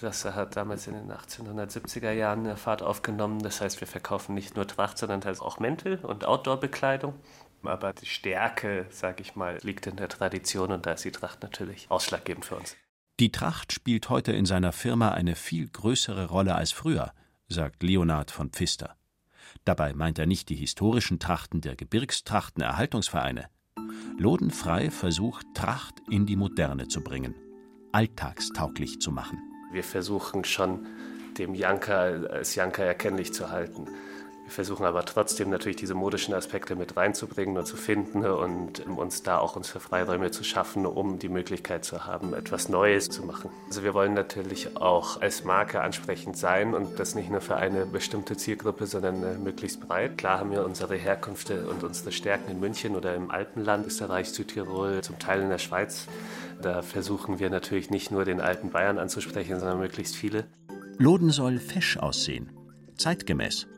Das 0.00 0.24
hat 0.24 0.56
damals 0.56 0.88
in 0.88 0.94
den 0.94 1.12
1870er 1.12 2.10
Jahren 2.10 2.40
eine 2.40 2.56
Fahrt 2.56 2.82
aufgenommen. 2.82 3.38
Das 3.38 3.60
heißt, 3.60 3.80
wir 3.80 3.86
verkaufen 3.86 4.34
nicht 4.34 4.56
nur 4.56 4.66
Tracht, 4.66 4.98
sondern 4.98 5.22
auch 5.38 5.60
Mäntel 5.60 6.00
und 6.02 6.24
Outdoor-Bekleidung. 6.24 7.14
Aber 7.62 7.92
die 7.92 8.06
Stärke, 8.06 8.86
sage 8.90 9.22
ich 9.22 9.36
mal, 9.36 9.58
liegt 9.62 9.86
in 9.86 9.94
der 9.94 10.08
Tradition 10.08 10.72
und 10.72 10.86
da 10.86 10.94
ist 10.94 11.04
die 11.04 11.12
Tracht 11.12 11.40
natürlich 11.44 11.86
ausschlaggebend 11.88 12.44
für 12.44 12.56
uns. 12.56 12.76
Die 13.20 13.30
Tracht 13.30 13.74
spielt 13.74 14.08
heute 14.08 14.32
in 14.32 14.46
seiner 14.46 14.72
Firma 14.72 15.10
eine 15.10 15.34
viel 15.34 15.68
größere 15.68 16.28
Rolle 16.28 16.54
als 16.54 16.72
früher, 16.72 17.12
sagt 17.48 17.82
Leonhard 17.82 18.30
von 18.30 18.48
Pfister. 18.48 18.96
Dabei 19.66 19.92
meint 19.92 20.18
er 20.18 20.24
nicht 20.24 20.48
die 20.48 20.54
historischen 20.54 21.18
Trachten 21.18 21.60
der 21.60 21.76
Gebirgstrachtenerhaltungsvereine. 21.76 23.50
Lodenfrei 24.16 24.90
versucht, 24.90 25.44
Tracht 25.54 25.96
in 26.08 26.24
die 26.24 26.36
Moderne 26.36 26.88
zu 26.88 27.04
bringen, 27.04 27.34
alltagstauglich 27.92 29.02
zu 29.02 29.12
machen. 29.12 29.38
Wir 29.70 29.84
versuchen 29.84 30.44
schon, 30.44 30.86
dem 31.36 31.54
Janker 31.54 32.26
als 32.30 32.54
Janker 32.54 32.84
erkennlich 32.84 33.34
zu 33.34 33.50
halten. 33.50 33.86
Wir 34.50 34.54
versuchen 34.54 34.84
aber 34.84 35.04
trotzdem 35.04 35.48
natürlich 35.48 35.76
diese 35.76 35.94
modischen 35.94 36.34
Aspekte 36.34 36.74
mit 36.74 36.96
reinzubringen 36.96 37.56
und 37.56 37.66
zu 37.66 37.76
finden 37.76 38.24
und 38.24 38.84
uns 38.84 39.22
da 39.22 39.38
auch 39.38 39.54
unsere 39.54 39.78
Freiräume 39.78 40.32
zu 40.32 40.42
schaffen, 40.42 40.86
um 40.86 41.20
die 41.20 41.28
Möglichkeit 41.28 41.84
zu 41.84 42.04
haben, 42.04 42.34
etwas 42.34 42.68
Neues 42.68 43.08
zu 43.08 43.22
machen. 43.22 43.50
Also 43.68 43.84
wir 43.84 43.94
wollen 43.94 44.12
natürlich 44.12 44.76
auch 44.76 45.20
als 45.20 45.44
Marke 45.44 45.80
ansprechend 45.82 46.36
sein 46.36 46.74
und 46.74 46.98
das 46.98 47.14
nicht 47.14 47.30
nur 47.30 47.40
für 47.40 47.54
eine 47.54 47.86
bestimmte 47.86 48.36
Zielgruppe, 48.36 48.86
sondern 48.86 49.22
äh, 49.22 49.38
möglichst 49.38 49.86
breit. 49.86 50.18
Klar 50.18 50.40
haben 50.40 50.50
wir 50.50 50.64
unsere 50.64 50.96
Herkunft 50.96 51.52
und 51.52 51.84
unsere 51.84 52.10
Stärken 52.10 52.50
in 52.50 52.58
München 52.58 52.96
oder 52.96 53.14
im 53.14 53.30
Alpenland, 53.30 53.86
Österreich, 53.86 54.30
Südtirol, 54.30 55.00
zum 55.02 55.20
Teil 55.20 55.42
in 55.42 55.50
der 55.50 55.58
Schweiz. 55.58 56.08
Da 56.60 56.82
versuchen 56.82 57.38
wir 57.38 57.50
natürlich 57.50 57.90
nicht 57.90 58.10
nur 58.10 58.24
den 58.24 58.40
alten 58.40 58.70
Bayern 58.70 58.98
anzusprechen, 58.98 59.60
sondern 59.60 59.78
möglichst 59.78 60.16
viele. 60.16 60.48
Loden 60.98 61.30
soll 61.30 61.60
fesch 61.60 61.98
aussehen, 61.98 62.50
zeitgemäß. 62.96 63.68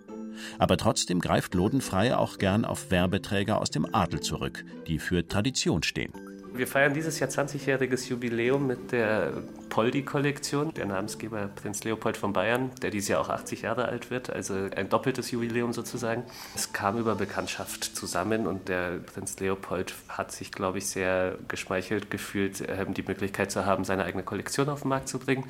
Aber 0.58 0.76
trotzdem 0.76 1.20
greift 1.20 1.54
Lodenfrei 1.54 2.16
auch 2.16 2.38
gern 2.38 2.64
auf 2.64 2.90
Werbeträger 2.90 3.60
aus 3.60 3.70
dem 3.70 3.94
Adel 3.94 4.20
zurück, 4.20 4.64
die 4.86 4.98
für 4.98 5.26
Tradition 5.26 5.82
stehen. 5.82 6.12
Wir 6.54 6.66
feiern 6.66 6.92
dieses 6.92 7.18
Jahr 7.18 7.30
20-jähriges 7.30 8.10
Jubiläum 8.10 8.66
mit 8.66 8.92
der 8.92 9.32
Poldi-Kollektion. 9.70 10.74
Der 10.74 10.84
Namensgeber 10.84 11.48
Prinz 11.48 11.82
Leopold 11.82 12.18
von 12.18 12.34
Bayern, 12.34 12.70
der 12.82 12.90
dieses 12.90 13.08
Jahr 13.08 13.22
auch 13.22 13.30
80 13.30 13.62
Jahre 13.62 13.86
alt 13.86 14.10
wird, 14.10 14.28
also 14.28 14.54
ein 14.76 14.90
doppeltes 14.90 15.30
Jubiläum 15.30 15.72
sozusagen. 15.72 16.24
Es 16.54 16.74
kam 16.74 16.98
über 16.98 17.14
Bekanntschaft 17.14 17.84
zusammen 17.96 18.46
und 18.46 18.68
der 18.68 18.98
Prinz 18.98 19.40
Leopold 19.40 19.94
hat 20.08 20.30
sich, 20.30 20.52
glaube 20.52 20.76
ich, 20.76 20.88
sehr 20.88 21.38
geschmeichelt 21.48 22.10
gefühlt, 22.10 22.62
ähm, 22.68 22.92
die 22.92 23.02
Möglichkeit 23.02 23.50
zu 23.50 23.64
haben, 23.64 23.84
seine 23.84 24.04
eigene 24.04 24.22
Kollektion 24.22 24.68
auf 24.68 24.82
den 24.82 24.90
Markt 24.90 25.08
zu 25.08 25.18
bringen 25.18 25.44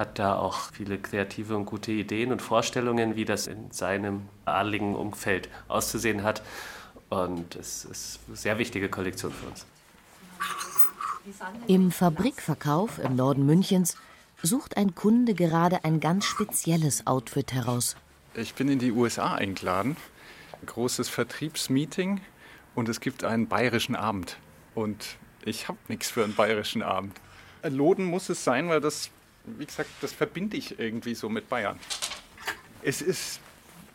hat 0.00 0.18
da 0.18 0.34
auch 0.34 0.72
viele 0.72 0.96
kreative 0.98 1.54
und 1.54 1.66
gute 1.66 1.92
Ideen 1.92 2.32
und 2.32 2.40
Vorstellungen, 2.40 3.16
wie 3.16 3.26
das 3.26 3.46
in 3.46 3.70
seinem 3.70 4.22
adligen 4.46 4.96
Umfeld 4.96 5.50
auszusehen 5.68 6.22
hat. 6.22 6.42
Und 7.10 7.54
es 7.54 7.84
ist 7.84 8.20
eine 8.26 8.36
sehr 8.36 8.58
wichtige 8.58 8.88
Kollektion 8.88 9.30
für 9.30 9.46
uns. 9.46 9.66
Im 11.66 11.90
Fabrikverkauf 11.90 12.98
im 12.98 13.14
Norden 13.14 13.44
Münchens 13.44 13.96
sucht 14.42 14.78
ein 14.78 14.94
Kunde 14.94 15.34
gerade 15.34 15.84
ein 15.84 16.00
ganz 16.00 16.24
spezielles 16.24 17.06
Outfit 17.06 17.52
heraus. 17.52 17.94
Ich 18.32 18.54
bin 18.54 18.68
in 18.68 18.78
die 18.78 18.92
USA 18.92 19.34
eingeladen. 19.34 19.98
Ein 20.60 20.66
großes 20.66 21.10
Vertriebsmeeting 21.10 22.22
und 22.74 22.88
es 22.88 23.00
gibt 23.00 23.22
einen 23.22 23.48
bayerischen 23.48 23.96
Abend. 23.96 24.38
Und 24.74 25.18
ich 25.44 25.68
habe 25.68 25.78
nichts 25.88 26.10
für 26.10 26.24
einen 26.24 26.34
bayerischen 26.34 26.82
Abend. 26.82 27.20
Loden 27.62 28.04
muss 28.06 28.30
es 28.30 28.42
sein, 28.42 28.70
weil 28.70 28.80
das 28.80 29.10
wie 29.58 29.66
gesagt, 29.66 29.90
das 30.00 30.12
verbinde 30.12 30.56
ich 30.56 30.78
irgendwie 30.78 31.14
so 31.14 31.28
mit 31.28 31.48
Bayern. 31.48 31.78
Es 32.82 33.02
ist 33.02 33.40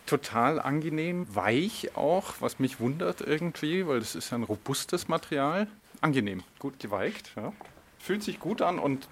total 0.06 0.60
angenehm, 0.60 1.28
weich 1.34 1.96
auch, 1.96 2.36
was 2.40 2.60
mich 2.60 2.80
wundert 2.80 3.22
irgendwie, 3.22 3.88
weil 3.88 4.00
das 4.00 4.16
ist 4.16 4.32
ein 4.34 4.44
robustes 4.44 5.08
Material. 5.08 5.68
Angenehm, 6.02 6.44
gut 6.60 6.80
geweicht, 6.80 7.32
ja. 7.36 7.54
fühlt 8.00 8.22
sich 8.22 8.40
gut 8.40 8.62
an 8.62 8.80
und 8.80 9.08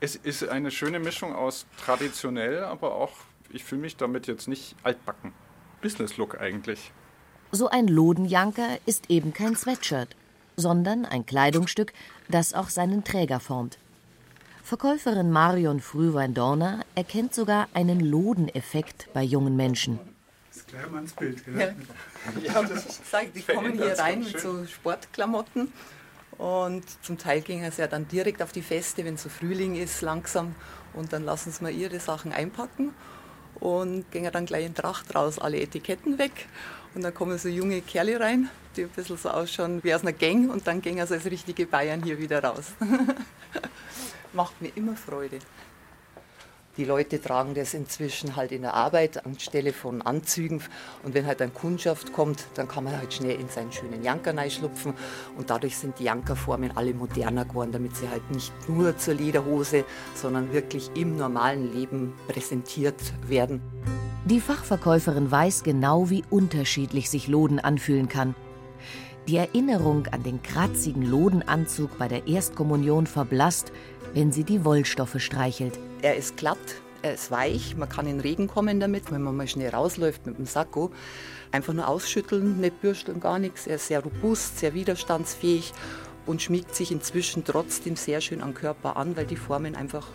es 0.00 0.16
ist 0.16 0.48
eine 0.48 0.70
schöne 0.70 1.00
Mischung 1.00 1.34
aus 1.34 1.66
traditionell, 1.84 2.64
aber 2.64 2.94
auch, 2.94 3.12
ich 3.50 3.64
fühle 3.64 3.82
mich 3.82 3.96
damit 3.96 4.26
jetzt 4.26 4.48
nicht 4.48 4.76
altbacken. 4.82 5.32
Business-Look 5.82 6.40
eigentlich. 6.40 6.92
So 7.50 7.68
ein 7.68 7.88
Lodenjanker 7.88 8.78
ist 8.86 9.10
eben 9.10 9.32
kein 9.32 9.56
Sweatshirt, 9.56 10.16
sondern 10.56 11.04
ein 11.04 11.26
Kleidungsstück, 11.26 11.92
das 12.28 12.54
auch 12.54 12.68
seinen 12.68 13.04
Träger 13.04 13.40
formt. 13.40 13.78
Verkäuferin 14.68 15.30
Marion 15.30 15.80
Frühwein-Dorner 15.80 16.80
erkennt 16.94 17.34
sogar 17.34 17.68
einen 17.72 18.00
Lodeneffekt 18.00 19.08
bei 19.14 19.22
jungen 19.22 19.56
Menschen. 19.56 19.98
Das 20.48 20.58
ist 20.58 20.68
gleich 20.68 20.90
mal 20.90 21.00
ins 21.00 21.14
Bild, 21.14 21.42
gell? 21.42 21.74
Ja. 22.44 22.52
ja 22.52 22.62
das 22.62 23.00
sagt, 23.10 23.34
die 23.34 23.40
kommen 23.40 23.72
hier 23.72 23.98
rein 23.98 24.20
mit 24.20 24.38
so 24.38 24.66
Sportklamotten 24.66 25.72
und 26.36 26.84
zum 27.02 27.16
Teil 27.16 27.40
gehen 27.40 27.72
sie 27.72 27.80
ja 27.80 27.86
dann 27.86 28.08
direkt 28.08 28.42
auf 28.42 28.52
die 28.52 28.60
Feste, 28.60 29.06
wenn 29.06 29.16
so 29.16 29.30
Frühling 29.30 29.74
ist, 29.74 30.02
langsam 30.02 30.54
und 30.92 31.14
dann 31.14 31.24
lassen 31.24 31.50
sie 31.50 31.62
mal 31.62 31.72
ihre 31.72 31.98
Sachen 31.98 32.30
einpacken 32.32 32.92
und 33.60 34.10
gehen 34.10 34.30
dann 34.30 34.44
gleich 34.44 34.66
in 34.66 34.74
Tracht 34.74 35.14
raus, 35.14 35.38
alle 35.38 35.62
Etiketten 35.62 36.18
weg 36.18 36.46
und 36.94 37.00
dann 37.00 37.14
kommen 37.14 37.38
so 37.38 37.48
junge 37.48 37.80
Kerle 37.80 38.20
rein, 38.20 38.50
die 38.76 38.82
ein 38.82 38.90
bisschen 38.90 39.16
so 39.16 39.30
ausschauen 39.30 39.82
wie 39.82 39.94
aus 39.94 40.02
einer 40.02 40.12
Gang 40.12 40.50
und 40.50 40.66
dann 40.66 40.82
gehen 40.82 40.96
sie 41.06 41.14
als 41.14 41.24
richtige 41.24 41.64
Bayern 41.64 42.02
hier 42.02 42.18
wieder 42.18 42.44
raus. 42.44 42.66
macht 44.32 44.60
mir 44.60 44.70
immer 44.74 44.96
Freude. 44.96 45.38
Die 46.78 46.84
Leute 46.84 47.20
tragen 47.20 47.54
das 47.54 47.74
inzwischen 47.74 48.36
halt 48.36 48.52
in 48.52 48.62
der 48.62 48.74
Arbeit 48.74 49.26
anstelle 49.26 49.72
von 49.72 50.00
Anzügen. 50.00 50.62
Und 51.02 51.12
wenn 51.12 51.26
halt 51.26 51.42
eine 51.42 51.50
Kundschaft 51.50 52.12
kommt, 52.12 52.46
dann 52.54 52.68
kann 52.68 52.84
man 52.84 52.96
halt 52.96 53.12
schnell 53.12 53.40
in 53.40 53.48
seinen 53.48 53.72
schönen 53.72 54.04
Janker 54.04 54.32
schlupfen. 54.48 54.94
Und 55.36 55.50
dadurch 55.50 55.76
sind 55.76 55.98
die 55.98 56.04
Jankerformen 56.04 56.76
alle 56.76 56.94
moderner 56.94 57.44
geworden, 57.44 57.72
damit 57.72 57.96
sie 57.96 58.08
halt 58.08 58.30
nicht 58.30 58.52
nur 58.68 58.96
zur 58.96 59.14
Lederhose, 59.14 59.84
sondern 60.14 60.52
wirklich 60.52 60.92
im 60.94 61.16
normalen 61.16 61.74
Leben 61.74 62.14
präsentiert 62.28 63.00
werden. 63.26 63.60
Die 64.26 64.40
Fachverkäuferin 64.40 65.32
weiß 65.32 65.64
genau, 65.64 66.10
wie 66.10 66.22
unterschiedlich 66.30 67.10
sich 67.10 67.26
Loden 67.26 67.58
anfühlen 67.58 68.08
kann. 68.08 68.36
Die 69.28 69.36
Erinnerung 69.36 70.06
an 70.06 70.22
den 70.22 70.42
kratzigen 70.42 71.02
Lodenanzug 71.02 71.98
bei 71.98 72.08
der 72.08 72.26
Erstkommunion 72.26 73.06
verblasst, 73.06 73.72
wenn 74.14 74.32
sie 74.32 74.42
die 74.42 74.64
Wollstoffe 74.64 75.20
streichelt. 75.20 75.78
Er 76.00 76.16
ist 76.16 76.38
glatt, 76.38 76.56
er 77.02 77.12
ist 77.12 77.30
weich, 77.30 77.76
man 77.76 77.90
kann 77.90 78.06
in 78.06 78.20
Regen 78.20 78.48
kommen 78.48 78.80
damit, 78.80 79.12
wenn 79.12 79.20
man 79.20 79.36
mal 79.36 79.46
schnell 79.46 79.68
rausläuft 79.68 80.24
mit 80.24 80.38
dem 80.38 80.46
Sakko. 80.46 80.92
Einfach 81.52 81.74
nur 81.74 81.88
ausschütteln, 81.88 82.58
nicht 82.58 82.80
bürsteln, 82.80 83.20
gar 83.20 83.38
nichts. 83.38 83.66
Er 83.66 83.76
ist 83.76 83.88
sehr 83.88 84.02
robust, 84.02 84.60
sehr 84.60 84.72
widerstandsfähig 84.72 85.74
und 86.24 86.40
schmiegt 86.40 86.74
sich 86.74 86.90
inzwischen 86.90 87.44
trotzdem 87.44 87.96
sehr 87.96 88.22
schön 88.22 88.42
am 88.42 88.54
Körper 88.54 88.96
an, 88.96 89.14
weil 89.14 89.26
die 89.26 89.36
Formen 89.36 89.76
einfach 89.76 90.06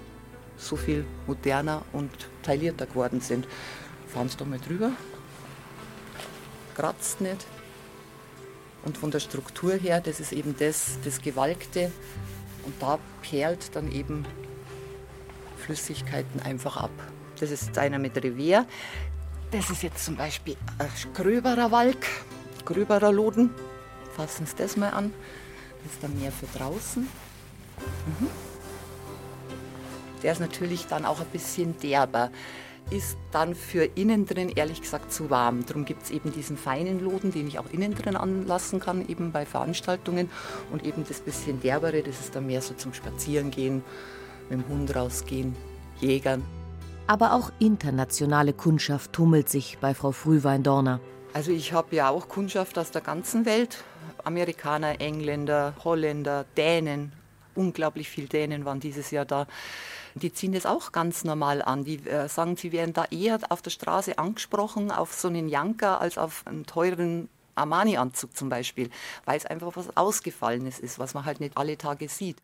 so 0.58 0.76
viel 0.76 1.06
moderner 1.28 1.84
und 1.94 2.10
taillierter 2.42 2.88
geworden 2.88 3.22
sind. 3.22 3.48
Fahren 4.08 4.28
Sie 4.28 4.38
doch 4.38 4.48
mal 4.48 4.58
drüber. 4.58 4.90
Kratzt 6.74 7.22
nicht. 7.22 7.46
Und 8.86 8.98
von 8.98 9.12
der 9.12 9.20
Struktur 9.20 9.74
her, 9.74 10.02
das 10.02 10.20
ist 10.20 10.34
eben 10.34 10.56
das, 10.58 10.98
das 11.04 11.22
Gewalkte, 11.22 11.92
und 12.66 12.82
da 12.82 12.98
perlt 13.22 13.76
dann 13.76 13.92
eben 13.92 14.26
Flüssigkeiten 15.58 16.42
einfach 16.42 16.78
ab. 16.78 16.92
Das 17.40 17.52
ist 17.52 17.78
einer 17.78 18.00
mit 18.00 18.16
Revier. 18.18 18.66
Das 19.52 19.70
ist 19.70 19.84
jetzt 19.84 20.04
zum 20.04 20.16
Beispiel 20.16 20.56
ein 20.80 21.14
gröberer 21.14 21.72
Walk, 21.72 22.06
gröberer 22.66 23.12
Loden. 23.12 23.52
Fassen 24.16 24.46
Sie 24.46 24.56
das 24.56 24.78
mal 24.78 24.90
an. 24.90 25.14
Das 25.84 25.94
ist 25.94 26.04
dann 26.04 26.20
mehr 26.20 26.32
für 26.32 26.48
draußen. 26.58 27.04
Mhm. 27.04 28.28
Der 30.22 30.32
ist 30.32 30.40
natürlich 30.40 30.88
dann 30.88 31.06
auch 31.06 31.20
ein 31.20 31.28
bisschen 31.28 31.78
derber 31.80 32.32
ist 32.90 33.18
dann 33.32 33.56
für 33.56 33.84
innen 33.84 34.26
drin 34.26 34.50
ehrlich 34.50 34.82
gesagt 34.82 35.12
zu 35.12 35.30
warm. 35.30 35.66
Darum 35.66 35.86
gibt 35.86 36.04
es 36.04 36.12
eben 36.12 36.32
diesen 36.32 36.58
feinen 36.58 37.04
Loden, 37.04 37.32
den 37.32 37.48
ich 37.48 37.60
auch 37.60 37.72
innen 37.72 37.96
drin 37.96 38.16
anlassen 38.16 38.80
kann, 38.80 39.08
eben 39.08 39.32
bei 39.32 39.46
Veranstaltungen. 39.46 40.30
Und 40.72 40.84
eben 40.86 41.04
das 41.08 41.22
bisschen 41.22 41.62
derbere, 41.62 42.04
das 42.04 42.20
ist 42.20 42.36
dann 42.36 42.46
mehr 42.48 42.62
so 42.62 42.74
zum 42.74 42.94
Spazierengehen, 42.94 43.84
mit 44.50 44.60
dem 44.60 44.68
Hund 44.68 44.96
rausgehen, 44.96 45.56
Jägern. 46.00 46.44
Aber 47.08 47.34
auch 47.34 47.52
internationale 47.60 48.54
Kundschaft 48.54 49.14
tummelt 49.14 49.50
sich 49.50 49.78
bei 49.80 49.94
Frau 49.94 50.12
Frühwein-Dorner. 50.12 51.00
Also 51.34 51.52
ich 51.52 51.74
habe 51.74 51.96
ja 51.96 52.10
auch 52.10 52.28
Kundschaft 52.30 52.78
aus 52.78 52.92
der 52.92 53.02
ganzen 53.02 53.46
Welt. 53.46 53.84
Amerikaner, 54.24 55.02
Engländer, 55.02 55.74
Holländer, 55.84 56.46
Dänen. 56.56 57.12
Unglaublich 57.56 58.10
viele 58.10 58.28
Dänen 58.28 58.66
waren 58.66 58.80
dieses 58.80 59.12
Jahr 59.12 59.26
da. 59.26 59.48
Die 60.16 60.32
ziehen 60.32 60.54
das 60.54 60.66
auch 60.66 60.92
ganz 60.92 61.24
normal 61.24 61.62
an. 61.62 61.84
Die 61.84 62.08
äh, 62.08 62.28
sagen, 62.28 62.56
sie 62.56 62.72
werden 62.72 62.94
da 62.94 63.06
eher 63.06 63.40
auf 63.50 63.62
der 63.62 63.72
Straße 63.72 64.18
angesprochen 64.18 64.92
auf 64.92 65.14
so 65.14 65.28
einen 65.28 65.50
Janker 65.50 66.00
als 66.02 66.18
auf 66.18 66.44
einen 66.46 66.66
teuren 66.66 67.30
Armani-Anzug 67.56 68.36
zum 68.36 68.50
Beispiel, 68.50 68.90
weil 69.26 69.38
es 69.38 69.46
einfach 69.46 69.76
was 69.76 69.96
Ausgefallenes 69.96 70.80
ist, 70.80 71.00
was 71.00 71.14
man 71.14 71.26
halt 71.26 71.40
nicht 71.40 71.58
alle 71.58 71.78
Tage 71.78 72.10
sieht. 72.10 72.38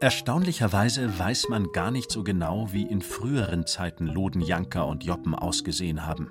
Erstaunlicherweise 0.00 1.18
weiß 1.18 1.48
man 1.48 1.72
gar 1.72 1.90
nicht 1.90 2.10
so 2.10 2.24
genau, 2.24 2.72
wie 2.72 2.82
in 2.82 3.00
früheren 3.00 3.66
Zeiten 3.66 4.06
Lodenjanker 4.06 4.86
und 4.86 5.04
Joppen 5.04 5.34
ausgesehen 5.34 6.04
haben. 6.04 6.30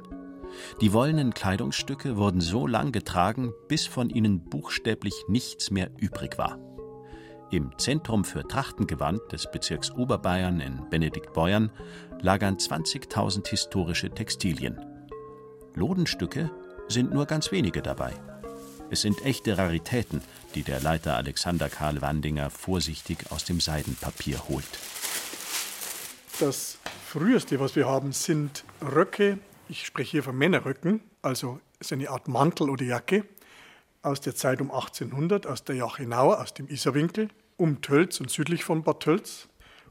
Die 0.81 0.93
wollenen 0.93 1.33
Kleidungsstücke 1.33 2.15
wurden 2.17 2.39
so 2.39 2.67
lang 2.67 2.91
getragen, 2.91 3.51
bis 3.67 3.88
von 3.88 4.12
ihnen 4.12 4.48
buchstäblich 4.48 5.15
nichts 5.27 5.72
mehr 5.72 5.89
übrig 5.98 6.38
war. 6.38 6.60
Im 7.53 7.77
Zentrum 7.77 8.25
für 8.25 8.48
Trachtengewand 8.48 9.31
des 9.31 9.45
Bezirks 9.51 9.91
Oberbayern 9.91 10.60
in 10.60 10.89
Benediktbeuern 10.89 11.72
lagern 12.19 12.57
20.000 12.57 13.48
historische 13.48 14.10
Textilien. 14.10 14.83
Lodenstücke 15.75 16.50
sind 16.88 17.13
nur 17.13 17.27
ganz 17.27 17.51
wenige 17.51 17.83
dabei. 17.83 18.13
Es 18.89 19.01
sind 19.01 19.24
echte 19.24 19.55
Raritäten, 19.55 20.24
die 20.55 20.63
der 20.63 20.79
Leiter 20.79 21.15
Alexander 21.15 21.69
Karl 21.69 22.01
Wandinger 22.01 22.50
vorsichtig 22.50 23.31
aus 23.31 23.45
dem 23.45 23.60
Seidenpapier 23.60 24.50
holt. 24.50 24.65
Das 26.39 26.79
früheste, 27.05 27.60
was 27.60 27.75
wir 27.75 27.86
haben, 27.88 28.13
sind 28.13 28.63
Röcke, 28.81 29.38
Ich 29.69 29.86
spreche 29.86 30.10
hier 30.10 30.24
von 30.24 30.36
Männerröcken, 30.36 31.01
also 31.22 31.60
ist 31.79 31.93
eine 31.93 32.10
Art 32.10 32.27
Mantel 32.27 32.72
oder 32.72 32.83
Jacke 32.83 33.25
aus 34.01 34.22
der 34.22 34.33
Zeit 34.36 34.60
um 34.60 34.72
1800, 34.72 35.45
aus 35.45 35.63
der 35.63 35.75
Jachenau, 35.75 36.33
aus 36.33 36.55
dem 36.55 36.67
Isarwinkel, 36.67 37.29
um 37.57 37.81
Tölz 37.81 38.19
und 38.19 38.29
südlich 38.29 38.63
von 38.63 38.83
Bad 38.83 39.01
Tölz. 39.01 39.48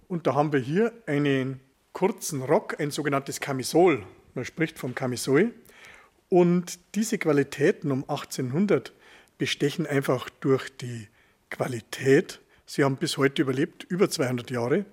Und 0.09 0.27
da 0.27 0.35
haben 0.35 0.53
wir 0.53 0.61
hier 0.61 0.93
einen 1.07 1.61
kurzen 1.93 2.43
Rock, 2.43 2.81
ein 2.81 2.91
sogenanntes 2.91 3.41
Camisol. 3.41 4.05
Man 4.35 4.45
spricht 4.45 4.79
vom 4.79 4.95
Camisol. 4.95 5.53
Und 6.29 6.79
diese 6.95 7.19
Qualitäten 7.19 7.91
um 7.91 8.03
1800 8.09 8.93
bestechen 9.39 9.87
einfach 9.87 10.31
durch 10.41 10.75
die 10.77 11.09
Qualität. 11.51 12.41
Sie 12.65 12.85
haben 12.85 12.97
bis 12.97 13.19
heute 13.19 13.43
überlebt, 13.43 13.85
über 13.85 14.09
200 14.09 14.51
Jahre, 14.51 14.87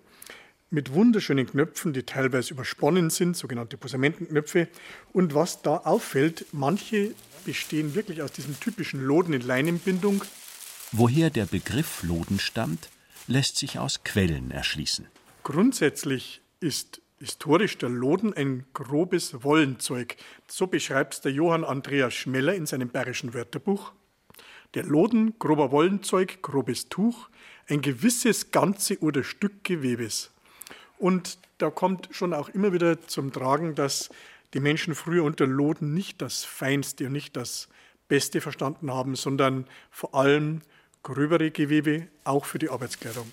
mit 0.69 0.93
wunderschönen 0.93 1.47
Knöpfen, 1.47 1.93
die 1.93 2.03
teilweise 2.03 2.53
übersponnen 2.53 3.09
sind, 3.09 3.35
sogenannte 3.35 3.77
Posamentenknöpfe. 3.77 4.67
Und 5.13 5.33
was 5.33 5.61
da 5.61 5.77
auffällt, 5.77 6.45
manche 6.51 7.13
bestehen 7.45 7.95
wirklich 7.95 8.21
aus 8.21 8.31
diesem 8.31 8.59
typischen 8.59 9.01
Loden 9.01 9.33
in 9.33 9.41
Leinenbindung. 9.41 10.23
Woher 10.91 11.29
der 11.29 11.46
Begriff 11.46 12.01
Loden 12.01 12.39
stammt, 12.39 12.89
lässt 13.27 13.58
sich 13.58 13.77
aus 13.77 14.03
Quellen 14.03 14.50
erschließen. 14.50 15.08
Grundsätzlich 15.43 16.41
ist 16.62 17.01
historisch 17.19 17.77
der 17.77 17.89
Loden 17.89 18.34
ein 18.34 18.65
grobes 18.74 19.43
Wollenzeug. 19.43 20.15
So 20.48 20.65
beschreibt 20.65 21.13
es 21.13 21.22
der 21.22 21.31
Johann 21.31 21.63
Andreas 21.63 22.15
Schmeller 22.15 22.55
in 22.55 22.65
seinem 22.65 22.89
bayerischen 22.89 23.36
Wörterbuch. 23.36 23.93
Der 24.74 24.84
Loden, 24.84 25.38
grober 25.38 25.72
Wollenzeug, 25.72 26.41
grobes 26.41 26.89
Tuch, 26.89 27.29
ein 27.67 27.81
gewisses 27.81 28.50
Ganze 28.50 28.98
oder 29.00 29.24
Stück 29.24 29.63
Gewebes. 29.63 30.31
Und 30.98 31.38
da 31.60 31.69
kommt 31.69 32.10
schon 32.12 32.34
auch 32.34 32.50
immer 32.50 32.74
wieder 32.74 33.00
zum 33.08 33.31
Tragen, 33.31 33.75
dass 33.75 34.10
die 34.55 34.60
Menschen 34.60 34.96
früher 34.96 35.24
unter 35.24 35.46
Loden 35.46 35.93
nicht 35.93 36.19
das 36.19 36.43
Feinste 36.46 37.05
und 37.05 37.12
nicht 37.12 37.38
das 37.38 37.69
Beste 38.08 38.41
verstanden 38.41 38.91
haben, 38.91 39.15
sondern 39.15 39.67
vor 39.91 40.15
allem 40.15 40.62
gröbere 41.03 41.51
Gewebe, 41.51 42.08
auch 42.24 42.46
für 42.46 42.60
die 42.60 42.70
Arbeitskleidung. 42.70 43.27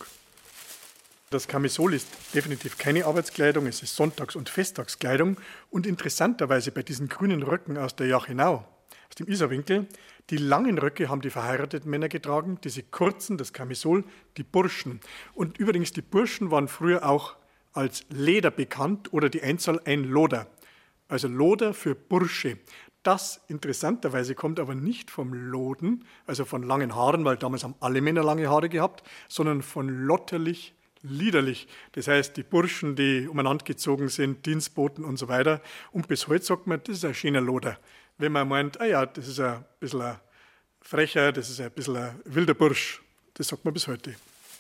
Das 1.30 1.48
Camisol 1.48 1.94
ist 1.94 2.06
definitiv 2.34 2.78
keine 2.78 3.04
Arbeitskleidung, 3.04 3.66
es 3.66 3.82
ist 3.82 3.96
Sonntags- 3.96 4.36
und 4.36 4.48
Festtagskleidung. 4.48 5.38
Und 5.70 5.86
interessanterweise 5.86 6.70
bei 6.70 6.82
diesen 6.82 7.08
grünen 7.08 7.42
Röcken 7.42 7.76
aus 7.76 7.96
der 7.96 8.06
Jachenau, 8.06 8.64
aus 9.08 9.14
dem 9.16 9.26
Isarwinkel, 9.26 9.88
die 10.30 10.36
langen 10.36 10.78
Röcke 10.78 11.08
haben 11.08 11.20
die 11.20 11.30
verheirateten 11.30 11.90
Männer 11.90 12.08
getragen, 12.08 12.58
diese 12.62 12.84
kurzen, 12.84 13.38
das 13.38 13.52
Camisol, 13.52 14.04
die 14.36 14.44
Burschen. 14.44 15.00
Und 15.34 15.58
übrigens, 15.58 15.92
die 15.92 16.02
Burschen 16.02 16.50
waren 16.50 16.68
früher 16.68 17.08
auch 17.08 17.36
als 17.72 18.04
Leder 18.08 18.50
bekannt 18.50 19.12
oder 19.12 19.28
die 19.28 19.42
Einzahl 19.42 19.80
ein 19.84 20.04
Loder. 20.04 20.46
Also 21.08 21.28
Loder 21.28 21.74
für 21.74 21.94
Bursche. 21.94 22.58
Das 23.06 23.40
interessanterweise 23.46 24.34
kommt 24.34 24.58
aber 24.58 24.74
nicht 24.74 25.12
vom 25.12 25.32
Loden, 25.32 26.04
also 26.26 26.44
von 26.44 26.64
langen 26.64 26.96
Haaren, 26.96 27.24
weil 27.24 27.36
damals 27.36 27.62
haben 27.62 27.76
alle 27.78 28.00
Männer 28.00 28.24
lange 28.24 28.50
Haare 28.50 28.68
gehabt, 28.68 29.04
sondern 29.28 29.62
von 29.62 29.88
lotterlich, 29.88 30.74
liederlich. 31.02 31.68
Das 31.92 32.08
heißt, 32.08 32.36
die 32.36 32.42
Burschen, 32.42 32.96
die 32.96 33.28
umeinander 33.28 33.64
gezogen 33.64 34.08
sind, 34.08 34.44
Dienstboten 34.44 35.04
und 35.04 35.18
so 35.18 35.28
weiter. 35.28 35.60
Und 35.92 36.08
bis 36.08 36.26
heute 36.26 36.44
sagt 36.44 36.66
man, 36.66 36.80
das 36.82 36.96
ist 36.96 37.04
ein 37.04 37.14
schöner 37.14 37.40
Loder. 37.40 37.78
Wenn 38.18 38.32
man 38.32 38.48
meint, 38.48 38.80
ah 38.80 38.86
ja, 38.86 39.06
das 39.06 39.28
ist 39.28 39.38
ein 39.38 39.64
bisschen 39.78 40.02
ein 40.02 40.16
frecher, 40.80 41.30
das 41.30 41.48
ist 41.48 41.60
ein 41.60 41.70
bisschen 41.70 41.96
ein 41.96 42.20
wilder 42.24 42.54
Bursch. 42.54 43.02
Das 43.34 43.46
sagt 43.46 43.64
man 43.64 43.72
bis 43.72 43.86
heute. 43.86 44.16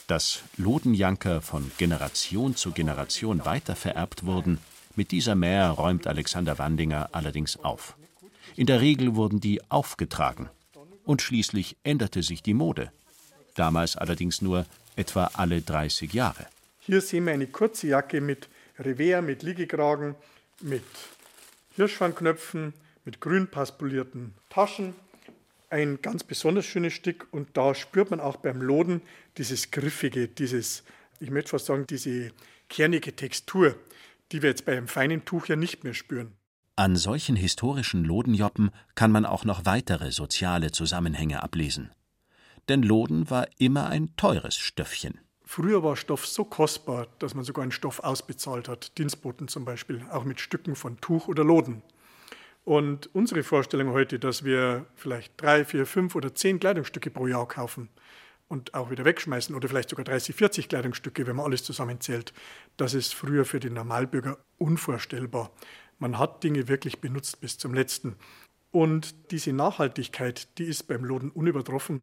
Dass 0.06 0.44
Lodenjanker 0.56 1.42
von 1.42 1.72
Generation 1.78 2.54
zu 2.54 2.70
Generation 2.70 3.44
weitervererbt 3.44 4.24
wurden, 4.24 4.60
mit 4.94 5.10
dieser 5.10 5.34
Mäher 5.34 5.70
räumt 5.70 6.06
Alexander 6.06 6.58
Wandinger 6.60 7.08
allerdings 7.10 7.56
auf. 7.56 7.95
In 8.56 8.66
der 8.66 8.80
Regel 8.80 9.14
wurden 9.14 9.40
die 9.40 9.60
aufgetragen. 9.70 10.48
Und 11.04 11.22
schließlich 11.22 11.76
änderte 11.84 12.22
sich 12.22 12.42
die 12.42 12.54
Mode. 12.54 12.90
Damals 13.54 13.96
allerdings 13.96 14.42
nur 14.42 14.66
etwa 14.96 15.30
alle 15.34 15.60
30 15.62 16.12
Jahre. 16.12 16.46
Hier 16.80 17.00
sehen 17.00 17.26
wir 17.26 17.32
eine 17.32 17.46
kurze 17.46 17.88
Jacke 17.88 18.20
mit 18.20 18.48
Revers, 18.78 19.24
mit 19.24 19.42
Liegekragen, 19.42 20.14
mit 20.60 20.82
Hirschfangknöpfen, 21.76 22.72
mit 23.04 23.20
grün 23.20 23.48
paspolierten 23.48 24.34
Taschen. 24.48 24.94
Ein 25.70 26.00
ganz 26.02 26.24
besonders 26.24 26.64
schönes 26.64 26.92
Stück 26.92 27.28
und 27.30 27.56
da 27.56 27.74
spürt 27.74 28.10
man 28.10 28.20
auch 28.20 28.36
beim 28.36 28.62
Loden 28.62 29.02
dieses 29.36 29.70
Griffige, 29.70 30.28
dieses, 30.28 30.82
ich 31.20 31.30
möchte 31.30 31.50
fast 31.50 31.66
sagen, 31.66 31.86
diese 31.86 32.32
kernige 32.68 33.14
Textur 33.14 33.76
die 34.32 34.42
wir 34.42 34.50
jetzt 34.50 34.64
bei 34.64 34.72
einem 34.72 34.88
feinen 34.88 35.24
Tuch 35.24 35.46
ja 35.46 35.56
nicht 35.56 35.84
mehr 35.84 35.94
spüren. 35.94 36.32
An 36.78 36.94
solchen 36.94 37.36
historischen 37.36 38.04
Lodenjoppen 38.04 38.70
kann 38.94 39.10
man 39.10 39.24
auch 39.24 39.46
noch 39.46 39.64
weitere 39.64 40.12
soziale 40.12 40.72
Zusammenhänge 40.72 41.42
ablesen. 41.42 41.90
Denn 42.68 42.82
Loden 42.82 43.30
war 43.30 43.46
immer 43.56 43.86
ein 43.86 44.14
teures 44.18 44.58
Stöffchen. 44.58 45.18
Früher 45.42 45.82
war 45.82 45.96
Stoff 45.96 46.26
so 46.26 46.44
kostbar, 46.44 47.06
dass 47.18 47.34
man 47.34 47.44
sogar 47.44 47.62
einen 47.62 47.72
Stoff 47.72 48.00
ausbezahlt 48.00 48.68
hat, 48.68 48.98
Dienstboten 48.98 49.48
zum 49.48 49.64
Beispiel, 49.64 50.04
auch 50.10 50.24
mit 50.24 50.38
Stücken 50.38 50.76
von 50.76 51.00
Tuch 51.00 51.28
oder 51.28 51.44
Loden. 51.44 51.82
Und 52.64 53.08
unsere 53.14 53.42
Vorstellung 53.42 53.92
heute, 53.92 54.18
dass 54.18 54.44
wir 54.44 54.84
vielleicht 54.96 55.40
drei, 55.40 55.64
vier, 55.64 55.86
fünf 55.86 56.14
oder 56.14 56.34
zehn 56.34 56.60
Kleidungsstücke 56.60 57.08
pro 57.10 57.26
Jahr 57.26 57.48
kaufen, 57.48 57.88
und 58.48 58.74
auch 58.74 58.90
wieder 58.90 59.04
wegschmeißen 59.04 59.54
oder 59.54 59.68
vielleicht 59.68 59.90
sogar 59.90 60.04
30, 60.04 60.34
40 60.34 60.68
Kleidungsstücke, 60.68 61.26
wenn 61.26 61.36
man 61.36 61.46
alles 61.46 61.64
zusammenzählt. 61.64 62.32
Das 62.76 62.94
ist 62.94 63.14
früher 63.14 63.44
für 63.44 63.60
den 63.60 63.74
Normalbürger 63.74 64.38
unvorstellbar. 64.58 65.50
Man 65.98 66.18
hat 66.18 66.44
Dinge 66.44 66.68
wirklich 66.68 67.00
benutzt 67.00 67.40
bis 67.40 67.58
zum 67.58 67.74
letzten. 67.74 68.16
Und 68.70 69.30
diese 69.30 69.52
Nachhaltigkeit, 69.52 70.58
die 70.58 70.64
ist 70.64 70.84
beim 70.88 71.04
Loden 71.04 71.30
unübertroffen. 71.30 72.00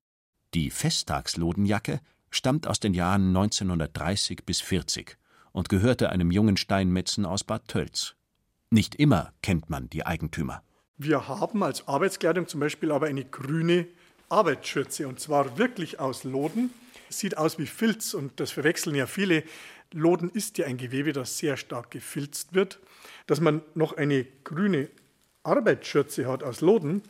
Die 0.54 0.70
Festtagslodenjacke 0.70 2.00
stammt 2.32 2.68
aus 2.68 2.80
den 2.80 2.94
Jahren 2.94 3.28
1930 3.28 4.46
bis 4.46 4.62
40 4.62 5.18
und 5.52 5.70
gehörte 5.70 6.10
einem 6.10 6.32
jungen 6.32 6.58
Steinmetzen 6.58 7.26
aus 7.26 7.44
Bad 7.44 7.68
Tölz. 7.68 8.16
Nicht 8.72 8.96
immer 8.96 9.34
kennt 9.44 9.70
man 9.70 9.90
die 9.90 10.06
Eigentümer. 10.06 10.64
Wir 10.98 11.28
haben 11.28 11.62
als 11.64 11.88
Arbeitskleidung 11.88 12.48
zum 12.48 12.60
Beispiel 12.60 12.92
aber 12.92 13.08
eine 13.08 13.26
grüne 13.26 13.88
Arbeitsschürze 14.30 15.08
und 15.08 15.20
zwar 15.20 15.58
wirklich 15.58 16.00
aus 16.00 16.24
Loden. 16.24 16.72
Sieht 17.10 17.38
aus 17.38 17.60
wie 17.60 17.68
Filz 17.68 18.16
und 18.16 18.40
das 18.40 18.50
verwechseln 18.50 18.96
ja 18.96 19.06
viele. 19.06 19.44
Loden 19.94 20.30
ist 20.30 20.58
ja 20.58 20.66
ein 20.66 20.78
Gewebe, 20.78 21.14
das 21.14 21.38
sehr 21.38 21.58
stark 21.58 21.92
gefilzt 21.92 22.54
wird. 22.54 22.80
Dass 23.28 23.40
man 23.40 23.62
noch 23.74 23.96
eine 23.96 24.26
grüne 24.44 24.90
Arbeitsschürze 25.44 26.28
hat 26.28 26.44
aus 26.44 26.62
Loden, 26.62 27.04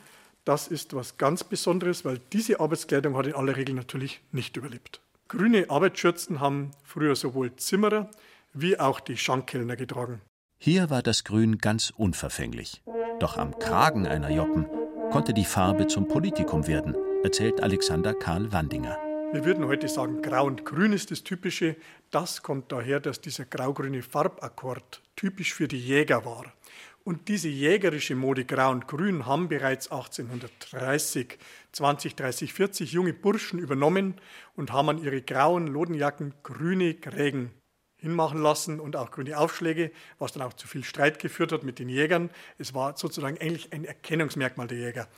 das 0.44 0.68
ist 0.68 0.94
was 0.94 1.16
ganz 1.16 1.42
Besonderes, 1.44 2.04
weil 2.04 2.20
diese 2.32 2.60
Arbeitskleidung 2.60 3.16
hat 3.16 3.26
in 3.26 3.34
aller 3.34 3.56
Regel 3.56 3.74
natürlich 3.74 4.20
nicht 4.30 4.56
überlebt. 4.56 5.00
Grüne 5.28 5.70
Arbeitsschürzen 5.70 6.40
haben 6.40 6.72
früher 6.84 7.16
sowohl 7.16 7.56
Zimmerer 7.56 8.10
wie 8.52 8.78
auch 8.78 9.00
die 9.00 9.16
Schankkellner 9.16 9.76
getragen. 9.76 10.20
Hier 10.58 10.90
war 10.90 11.02
das 11.02 11.24
Grün 11.24 11.58
ganz 11.58 11.92
unverfänglich. 11.96 12.82
Doch 13.20 13.36
am 13.38 13.58
Kragen 13.58 14.06
einer 14.06 14.30
Joppen 14.30 14.66
konnte 15.10 15.32
die 15.32 15.44
Farbe 15.44 15.86
zum 15.86 16.08
Politikum 16.08 16.66
werden 16.66 16.94
erzählt 17.24 17.62
Alexander 17.62 18.12
Karl 18.12 18.52
Wandinger. 18.52 19.13
Wir 19.34 19.44
würden 19.44 19.66
heute 19.66 19.88
sagen, 19.88 20.22
grau 20.22 20.46
und 20.46 20.64
grün 20.64 20.92
ist 20.92 21.10
das 21.10 21.24
Typische. 21.24 21.74
Das 22.12 22.44
kommt 22.44 22.70
daher, 22.70 23.00
dass 23.00 23.20
dieser 23.20 23.44
grau-grüne 23.44 24.00
Farbakkord 24.00 25.02
typisch 25.16 25.52
für 25.54 25.66
die 25.66 25.80
Jäger 25.80 26.24
war. 26.24 26.54
Und 27.02 27.26
diese 27.26 27.48
jägerische 27.48 28.14
Mode 28.14 28.44
Grau 28.44 28.70
und 28.70 28.86
Grün 28.86 29.26
haben 29.26 29.48
bereits 29.48 29.90
1830, 29.90 31.36
20, 31.72 32.14
30, 32.14 32.54
40 32.54 32.92
junge 32.92 33.12
Burschen 33.12 33.58
übernommen 33.58 34.14
und 34.54 34.72
haben 34.72 34.90
an 34.90 35.02
ihre 35.02 35.20
grauen 35.20 35.66
Lodenjacken 35.66 36.32
grüne 36.44 36.94
Grägen 36.94 37.50
hinmachen 37.96 38.40
lassen 38.40 38.78
und 38.78 38.94
auch 38.94 39.10
grüne 39.10 39.36
Aufschläge, 39.36 39.90
was 40.20 40.30
dann 40.30 40.44
auch 40.44 40.52
zu 40.52 40.68
viel 40.68 40.84
Streit 40.84 41.18
geführt 41.18 41.50
hat 41.50 41.64
mit 41.64 41.80
den 41.80 41.88
Jägern. 41.88 42.30
Es 42.56 42.72
war 42.72 42.96
sozusagen 42.96 43.38
eigentlich 43.38 43.72
ein 43.72 43.84
Erkennungsmerkmal 43.84 44.68
der 44.68 44.78
Jäger. 44.78 45.08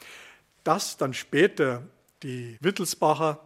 Dass 0.64 0.96
dann 0.96 1.12
später 1.12 1.82
die 2.22 2.56
Wittelsbacher 2.62 3.42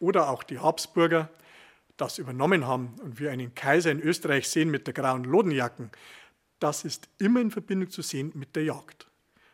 oder 0.00 0.30
auch 0.30 0.42
die 0.42 0.58
Habsburger 0.58 1.28
das 1.96 2.18
übernommen 2.18 2.66
haben 2.66 2.96
und 3.02 3.20
wir 3.20 3.30
einen 3.30 3.54
Kaiser 3.54 3.90
in 3.90 4.00
Österreich 4.00 4.48
sehen 4.48 4.70
mit 4.70 4.86
der 4.86 4.94
grauen 4.94 5.24
Lodenjacken, 5.24 5.90
das 6.58 6.84
ist 6.84 7.08
immer 7.18 7.40
in 7.40 7.50
Verbindung 7.50 7.90
zu 7.90 8.02
sehen 8.02 8.32
mit 8.34 8.56
der 8.56 8.64
Jagd. 8.64 9.06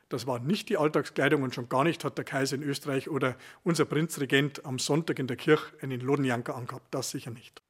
Das 0.09 0.27
war 0.27 0.39
nicht 0.39 0.69
die 0.69 0.77
Alltagskleidung 0.77 1.43
und 1.43 1.55
schon 1.55 1.69
gar 1.69 1.83
nicht 1.83 2.05
hat 2.05 2.17
der 2.17 2.25
Kaiser 2.25 2.55
in 2.57 2.63
Österreich 2.63 3.09
oder 3.09 3.37
unser 3.65 3.85
Prinzregent 3.85 4.65
am 4.65 4.79
Sonntag 4.79 5.19
in 5.19 5.27
der 5.27 5.37
Kirche 5.37 5.73
einen 5.83 6.01
Lodenjanker 6.01 6.55
angehabt. 6.55 6.95
Das 6.95 7.11
sicher 7.11 7.33
nicht. 7.33 7.61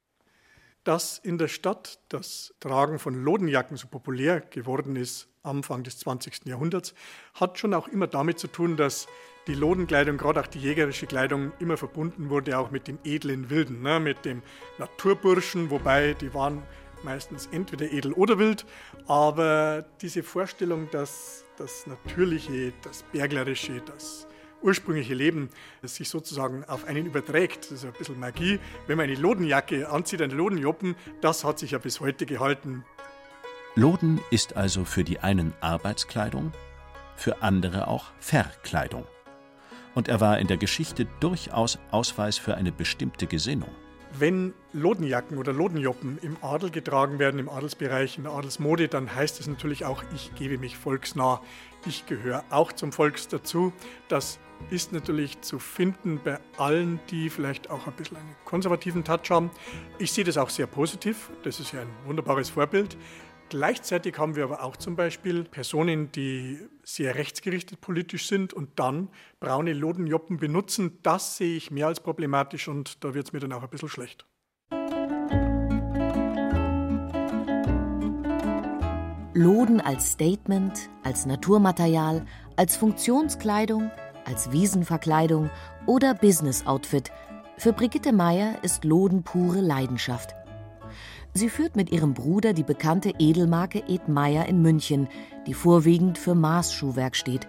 Dass 0.83 1.17
in 1.17 1.37
der 1.37 1.47
Stadt 1.47 1.99
das 2.09 2.53
Tragen 2.59 2.99
von 2.99 3.15
Lodenjacken 3.23 3.77
so 3.77 3.87
populär 3.87 4.41
geworden 4.41 4.95
ist, 4.95 5.27
Anfang 5.41 5.83
des 5.83 5.97
20. 5.99 6.45
Jahrhunderts, 6.45 6.93
hat 7.33 7.57
schon 7.57 7.73
auch 7.73 7.87
immer 7.87 8.07
damit 8.07 8.37
zu 8.37 8.47
tun, 8.47 8.77
dass 8.77 9.07
die 9.47 9.55
Lodenkleidung, 9.55 10.17
gerade 10.17 10.41
auch 10.41 10.47
die 10.47 10.59
jägerische 10.59 11.07
Kleidung, 11.07 11.51
immer 11.59 11.77
verbunden 11.77 12.29
wurde 12.29 12.59
auch 12.59 12.69
mit 12.69 12.87
den 12.87 12.99
edlen 13.03 13.49
Wilden, 13.49 13.81
ne, 13.81 13.99
mit 13.99 14.25
dem 14.25 14.41
Naturburschen, 14.77 15.69
wobei 15.71 16.13
die 16.13 16.33
waren 16.33 16.63
meistens 17.03 17.47
entweder 17.51 17.91
edel 17.91 18.13
oder 18.13 18.37
wild, 18.37 18.65
aber 19.07 19.85
diese 20.01 20.23
Vorstellung, 20.23 20.89
dass 20.91 21.45
das 21.57 21.87
Natürliche, 21.87 22.73
das 22.83 23.03
Berglerische, 23.03 23.81
das 23.85 24.27
ursprüngliche 24.61 25.13
Leben 25.13 25.49
sich 25.83 26.09
sozusagen 26.09 26.63
auf 26.65 26.85
einen 26.85 27.05
überträgt. 27.05 27.65
Das 27.65 27.83
ist 27.83 27.85
ein 27.85 27.93
bisschen 27.93 28.19
Magie. 28.19 28.59
Wenn 28.87 28.97
man 28.97 29.05
eine 29.05 29.15
Lodenjacke 29.15 29.89
anzieht, 29.89 30.21
eine 30.21 30.33
Lodenjoppen, 30.33 30.95
das 31.21 31.43
hat 31.43 31.59
sich 31.59 31.71
ja 31.71 31.77
bis 31.77 31.99
heute 31.99 32.25
gehalten. 32.25 32.83
Loden 33.75 34.19
ist 34.31 34.57
also 34.57 34.83
für 34.83 35.03
die 35.03 35.19
einen 35.19 35.53
Arbeitskleidung, 35.61 36.51
für 37.15 37.43
andere 37.43 37.87
auch 37.87 38.05
Verkleidung. 38.19 39.05
Und 39.97 40.09
er 40.09 40.21
war 40.21 40.37
in 40.37 40.45
der 40.45 40.57
Geschichte 40.57 41.07
durchaus 41.19 41.79
Ausweis 41.89 42.37
für 42.37 42.53
eine 42.53 42.71
bestimmte 42.71 43.25
Gesinnung. 43.25 43.71
Wenn 44.13 44.53
Lodenjacken 44.71 45.39
oder 45.39 45.53
Lodenjoppen 45.53 46.19
im 46.21 46.37
Adel 46.43 46.69
getragen 46.69 47.17
werden, 47.17 47.39
im 47.39 47.49
Adelsbereich, 47.49 48.15
in 48.19 48.25
der 48.25 48.33
Adelsmode, 48.33 48.89
dann 48.89 49.15
heißt 49.15 49.39
es 49.39 49.47
natürlich 49.47 49.85
auch, 49.85 50.03
ich 50.13 50.35
gebe 50.35 50.59
mich 50.59 50.77
volksnah. 50.77 51.41
Ich 51.87 52.05
gehöre 52.05 52.43
auch 52.51 52.73
zum 52.73 52.91
Volks 52.91 53.27
dazu. 53.27 53.73
Das 54.07 54.37
ist 54.69 54.93
natürlich 54.93 55.41
zu 55.41 55.57
finden 55.57 56.19
bei 56.23 56.37
allen, 56.59 56.99
die 57.09 57.31
vielleicht 57.31 57.71
auch 57.71 57.87
ein 57.87 57.93
bisschen 57.93 58.17
einen 58.17 58.35
konservativen 58.45 59.03
Touch 59.03 59.31
haben. 59.31 59.49
Ich 59.97 60.11
sehe 60.11 60.23
das 60.23 60.37
auch 60.37 60.51
sehr 60.51 60.67
positiv. 60.67 61.31
Das 61.41 61.59
ist 61.59 61.71
ja 61.71 61.81
ein 61.81 61.89
wunderbares 62.05 62.51
Vorbild. 62.51 62.95
Gleichzeitig 63.49 64.17
haben 64.17 64.35
wir 64.35 64.43
aber 64.43 64.61
auch 64.61 64.75
zum 64.75 64.97
Beispiel 64.97 65.45
Personen, 65.45 66.11
die 66.11 66.59
sehr 66.83 67.15
rechtsgerichtet 67.15 67.79
politisch 67.79 68.27
sind 68.27 68.53
und 68.53 68.77
dann 68.77 69.07
braune 69.39 69.71
Lodenjoppen 69.71 70.37
benutzen. 70.37 70.99
Das 71.01 71.37
sehe 71.37 71.55
ich 71.55 71.71
mehr 71.71 71.87
als 71.87 72.01
problematisch 72.01 72.67
und 72.67 73.03
da 73.05 73.13
wird 73.13 73.27
es 73.27 73.33
mir 73.33 73.39
dann 73.39 73.53
auch 73.53 73.63
ein 73.63 73.69
bisschen 73.69 73.87
schlecht. 73.87 74.25
Loden 79.33 79.79
als 79.79 80.11
Statement, 80.13 80.89
als 81.03 81.25
Naturmaterial, 81.25 82.25
als 82.57 82.75
Funktionskleidung, 82.75 83.91
als 84.25 84.51
Wiesenverkleidung 84.51 85.49
oder 85.85 86.15
Business-Outfit. 86.15 87.11
Für 87.57 87.71
Brigitte 87.71 88.11
Meyer 88.11 88.61
ist 88.63 88.83
Loden 88.83 89.23
pure 89.23 89.61
Leidenschaft. 89.61 90.35
Sie 91.33 91.49
führt 91.49 91.75
mit 91.75 91.91
ihrem 91.91 92.13
Bruder 92.13 92.53
die 92.53 92.63
bekannte 92.63 93.13
Edelmarke 93.19 93.83
Ed 93.87 94.07
Meyer 94.07 94.47
in 94.47 94.61
München, 94.61 95.07
die 95.45 95.53
vorwiegend 95.53 96.17
für 96.17 96.35
Maßschuhwerk 96.35 97.15
steht. 97.15 97.47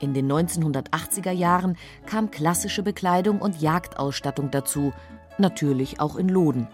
In 0.00 0.14
den 0.14 0.30
1980er 0.30 1.32
Jahren 1.32 1.76
kam 2.06 2.30
klassische 2.30 2.82
Bekleidung 2.82 3.40
und 3.40 3.60
Jagdausstattung 3.60 4.50
dazu, 4.50 4.92
natürlich 5.38 6.00
auch 6.00 6.16
in 6.16 6.28
Loden. 6.28 6.68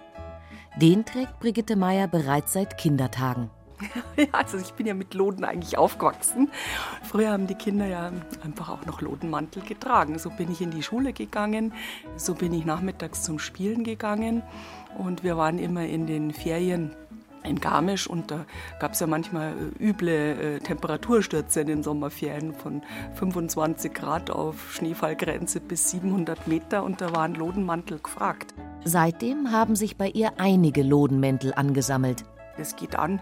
Den 0.76 1.04
trägt 1.04 1.38
Brigitte 1.40 1.76
Meyer 1.76 2.08
bereits 2.08 2.52
seit 2.52 2.78
Kindertagen. 2.78 3.50
Ja, 4.16 4.26
also 4.32 4.58
ich 4.58 4.72
bin 4.74 4.86
ja 4.86 4.94
mit 4.94 5.14
Loden 5.14 5.44
eigentlich 5.44 5.76
aufgewachsen. 5.76 6.48
Früher 7.02 7.32
haben 7.32 7.48
die 7.48 7.56
Kinder 7.56 7.86
ja 7.86 8.12
einfach 8.44 8.68
auch 8.68 8.86
noch 8.86 9.00
Lodenmantel 9.00 9.62
getragen. 9.62 10.18
So 10.18 10.30
bin 10.30 10.50
ich 10.52 10.60
in 10.60 10.70
die 10.70 10.82
Schule 10.82 11.12
gegangen, 11.12 11.72
so 12.16 12.34
bin 12.34 12.54
ich 12.54 12.64
nachmittags 12.64 13.22
zum 13.22 13.40
Spielen 13.40 13.82
gegangen 13.82 14.42
und 14.98 15.24
wir 15.24 15.36
waren 15.36 15.58
immer 15.58 15.84
in 15.84 16.06
den 16.06 16.32
Ferien 16.32 16.94
in 17.44 17.60
Garmisch 17.60 18.06
und 18.06 18.30
da 18.30 18.46
gab 18.80 18.92
es 18.92 19.00
ja 19.00 19.06
manchmal 19.06 19.52
äh, 19.52 19.84
üble 19.84 20.08
äh, 20.08 20.58
Temperaturstürze 20.60 21.60
in 21.60 21.66
den 21.66 21.82
Sommerferien 21.82 22.54
von 22.54 22.82
25 23.14 23.92
Grad 23.92 24.30
auf 24.30 24.72
Schneefallgrenze 24.72 25.60
bis 25.60 25.90
700 25.90 26.48
Meter 26.48 26.82
und 26.82 27.00
da 27.00 27.14
waren 27.14 27.34
Lodenmantel 27.34 27.98
gefragt. 27.98 28.54
Seitdem 28.84 29.50
haben 29.50 29.76
sich 29.76 29.96
bei 29.96 30.08
ihr 30.08 30.32
einige 30.38 30.82
Lodenmäntel 30.82 31.54
angesammelt. 31.54 32.24
Es 32.56 32.76
geht 32.76 32.96
an 32.96 33.20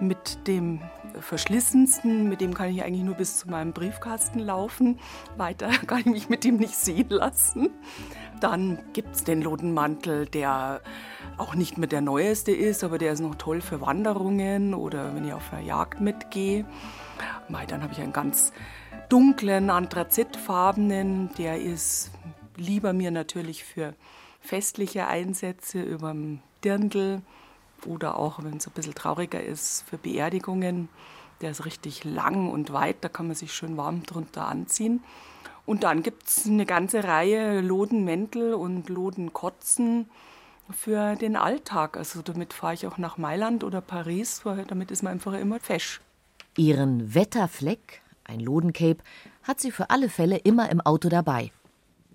mit 0.00 0.46
dem 0.46 0.80
verschlissensten, 1.20 2.28
mit 2.28 2.40
dem 2.40 2.54
kann 2.54 2.70
ich 2.70 2.82
eigentlich 2.82 3.04
nur 3.04 3.14
bis 3.14 3.38
zu 3.38 3.48
meinem 3.48 3.72
Briefkasten 3.72 4.38
laufen. 4.38 4.98
Weiter 5.36 5.68
kann 5.86 6.00
ich 6.00 6.06
mich 6.06 6.28
mit 6.28 6.44
dem 6.44 6.56
nicht 6.56 6.76
sehen 6.76 7.08
lassen. 7.08 7.70
Dann 8.40 8.78
gibt 8.92 9.14
es 9.16 9.24
den 9.24 9.42
Lodenmantel, 9.42 10.26
der 10.26 10.80
auch 11.36 11.54
nicht 11.54 11.78
mehr 11.78 11.88
der 11.88 12.00
neueste 12.00 12.52
ist, 12.52 12.84
aber 12.84 12.98
der 12.98 13.12
ist 13.12 13.20
noch 13.20 13.34
toll 13.34 13.60
für 13.60 13.80
Wanderungen 13.80 14.74
oder 14.74 15.14
wenn 15.14 15.26
ich 15.26 15.32
auf 15.32 15.52
einer 15.52 15.62
Jagd 15.62 16.00
mitgehe. 16.00 16.64
Dann 17.48 17.82
habe 17.82 17.92
ich 17.92 18.00
einen 18.00 18.12
ganz 18.12 18.52
dunklen, 19.08 19.70
anthrazitfarbenen, 19.70 21.30
der 21.38 21.60
ist 21.60 22.10
lieber 22.56 22.92
mir 22.92 23.10
natürlich 23.10 23.64
für 23.64 23.94
festliche 24.40 25.06
Einsätze 25.06 25.82
über 25.82 26.12
dem 26.12 26.40
Dirndl 26.62 27.22
oder 27.86 28.18
auch, 28.18 28.42
wenn 28.42 28.56
es 28.56 28.66
ein 28.66 28.72
bisschen 28.72 28.94
trauriger 28.94 29.42
ist, 29.42 29.84
für 29.88 29.98
Beerdigungen. 29.98 30.88
Der 31.40 31.50
ist 31.50 31.64
richtig 31.64 32.04
lang 32.04 32.50
und 32.50 32.72
weit, 32.72 32.96
da 33.00 33.08
kann 33.08 33.26
man 33.26 33.36
sich 33.36 33.52
schön 33.52 33.76
warm 33.76 34.02
drunter 34.04 34.46
anziehen. 34.46 35.02
Und 35.66 35.82
dann 35.82 36.02
gibt 36.02 36.28
es 36.28 36.46
eine 36.46 36.66
ganze 36.66 37.04
Reihe 37.04 37.60
Lodenmäntel 37.60 38.54
und 38.54 38.88
Lodenkotzen 38.88 40.08
für 40.70 41.16
den 41.16 41.36
Alltag. 41.36 41.96
Also 41.96 42.22
damit 42.22 42.52
fahre 42.52 42.74
ich 42.74 42.86
auch 42.86 42.98
nach 42.98 43.18
Mailand 43.18 43.64
oder 43.64 43.80
Paris, 43.80 44.44
weil 44.44 44.64
damit 44.64 44.90
ist 44.90 45.02
man 45.02 45.14
einfach 45.14 45.32
immer 45.34 45.60
fesch. 45.60 46.00
Ihren 46.56 47.14
Wetterfleck, 47.14 48.02
ein 48.24 48.40
Lodencape, 48.40 48.98
hat 49.42 49.60
sie 49.60 49.70
für 49.70 49.90
alle 49.90 50.08
Fälle 50.08 50.36
immer 50.36 50.70
im 50.70 50.80
Auto 50.80 51.08
dabei. 51.08 51.50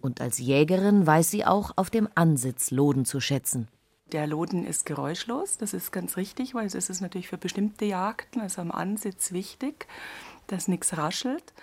Und 0.01 0.21
als 0.21 0.37
Jägerin 0.37 1.05
weiß 1.05 1.29
sie 1.29 1.45
auch 1.45 1.71
auf 1.75 1.89
dem 1.89 2.07
Ansitz 2.15 2.71
Loden 2.71 3.05
zu 3.05 3.19
schätzen. 3.19 3.67
Der 4.11 4.25
Loden 4.25 4.65
ist 4.65 4.85
geräuschlos, 4.85 5.57
das 5.57 5.73
ist 5.73 5.91
ganz 5.91 6.17
richtig, 6.17 6.55
weil 6.55 6.65
es 6.65 6.73
ist 6.73 7.01
natürlich 7.01 7.27
für 7.27 7.37
bestimmte 7.37 7.85
Jagden, 7.85 8.41
also 8.41 8.61
am 8.61 8.71
Ansitz 8.71 9.31
wichtig, 9.31 9.87
dass 10.47 10.67
nichts 10.67 10.97
raschelt. 10.97 11.53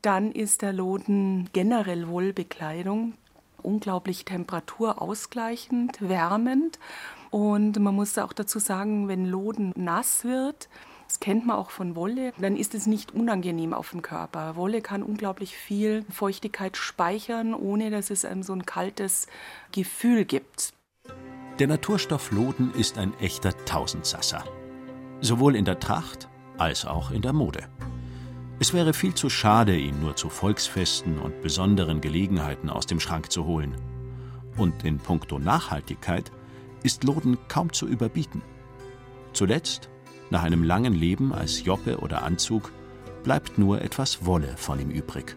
Dann 0.00 0.30
ist 0.30 0.62
der 0.62 0.72
Loden 0.72 1.50
generell 1.52 2.06
Wollbekleidung, 2.06 3.14
unglaublich 3.62 4.24
temperaturausgleichend, 4.24 6.00
wärmend. 6.00 6.78
Und 7.30 7.78
man 7.80 7.96
muss 7.96 8.16
auch 8.16 8.32
dazu 8.32 8.60
sagen, 8.60 9.08
wenn 9.08 9.26
Loden 9.26 9.72
nass 9.74 10.24
wird, 10.24 10.68
das 11.08 11.18
kennt 11.20 11.46
man 11.46 11.56
auch 11.56 11.70
von 11.70 11.96
Wolle, 11.96 12.32
dann 12.38 12.54
ist 12.54 12.74
es 12.74 12.86
nicht 12.86 13.12
unangenehm 13.12 13.72
auf 13.72 13.90
dem 13.90 14.02
Körper. 14.02 14.56
Wolle 14.56 14.82
kann 14.82 15.02
unglaublich 15.02 15.56
viel 15.56 16.04
Feuchtigkeit 16.10 16.76
speichern, 16.76 17.54
ohne 17.54 17.90
dass 17.90 18.10
es 18.10 18.24
einem 18.24 18.42
so 18.42 18.52
ein 18.52 18.66
kaltes 18.66 19.26
Gefühl 19.72 20.24
gibt. 20.24 20.74
Der 21.58 21.66
Naturstoff 21.66 22.30
Loden 22.30 22.72
ist 22.74 22.98
ein 22.98 23.18
echter 23.18 23.52
Tausendsasser. 23.64 24.44
Sowohl 25.20 25.56
in 25.56 25.64
der 25.64 25.80
Tracht 25.80 26.28
als 26.56 26.84
auch 26.84 27.10
in 27.10 27.20
der 27.20 27.32
Mode. 27.32 27.66
Es 28.60 28.72
wäre 28.72 28.94
viel 28.94 29.14
zu 29.14 29.28
schade, 29.28 29.76
ihn 29.76 30.00
nur 30.00 30.14
zu 30.14 30.28
Volksfesten 30.28 31.18
und 31.18 31.42
besonderen 31.42 32.00
Gelegenheiten 32.00 32.70
aus 32.70 32.86
dem 32.86 33.00
Schrank 33.00 33.32
zu 33.32 33.44
holen. 33.44 33.74
Und 34.56 34.84
in 34.84 34.98
puncto 34.98 35.40
Nachhaltigkeit 35.40 36.30
ist 36.84 37.02
Loden 37.02 37.36
kaum 37.48 37.72
zu 37.72 37.88
überbieten. 37.88 38.40
Zuletzt, 39.32 39.88
nach 40.30 40.44
einem 40.44 40.62
langen 40.62 40.94
Leben 40.94 41.32
als 41.32 41.64
Joppe 41.64 41.98
oder 41.98 42.22
Anzug, 42.22 42.70
bleibt 43.24 43.58
nur 43.58 43.82
etwas 43.82 44.24
Wolle 44.24 44.56
von 44.56 44.78
ihm 44.78 44.90
übrig. 44.90 45.34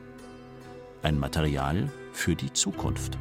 Ein 1.01 1.17
Material 1.17 1.91
für 2.13 2.35
die 2.35 2.53
Zukunft. 2.53 3.17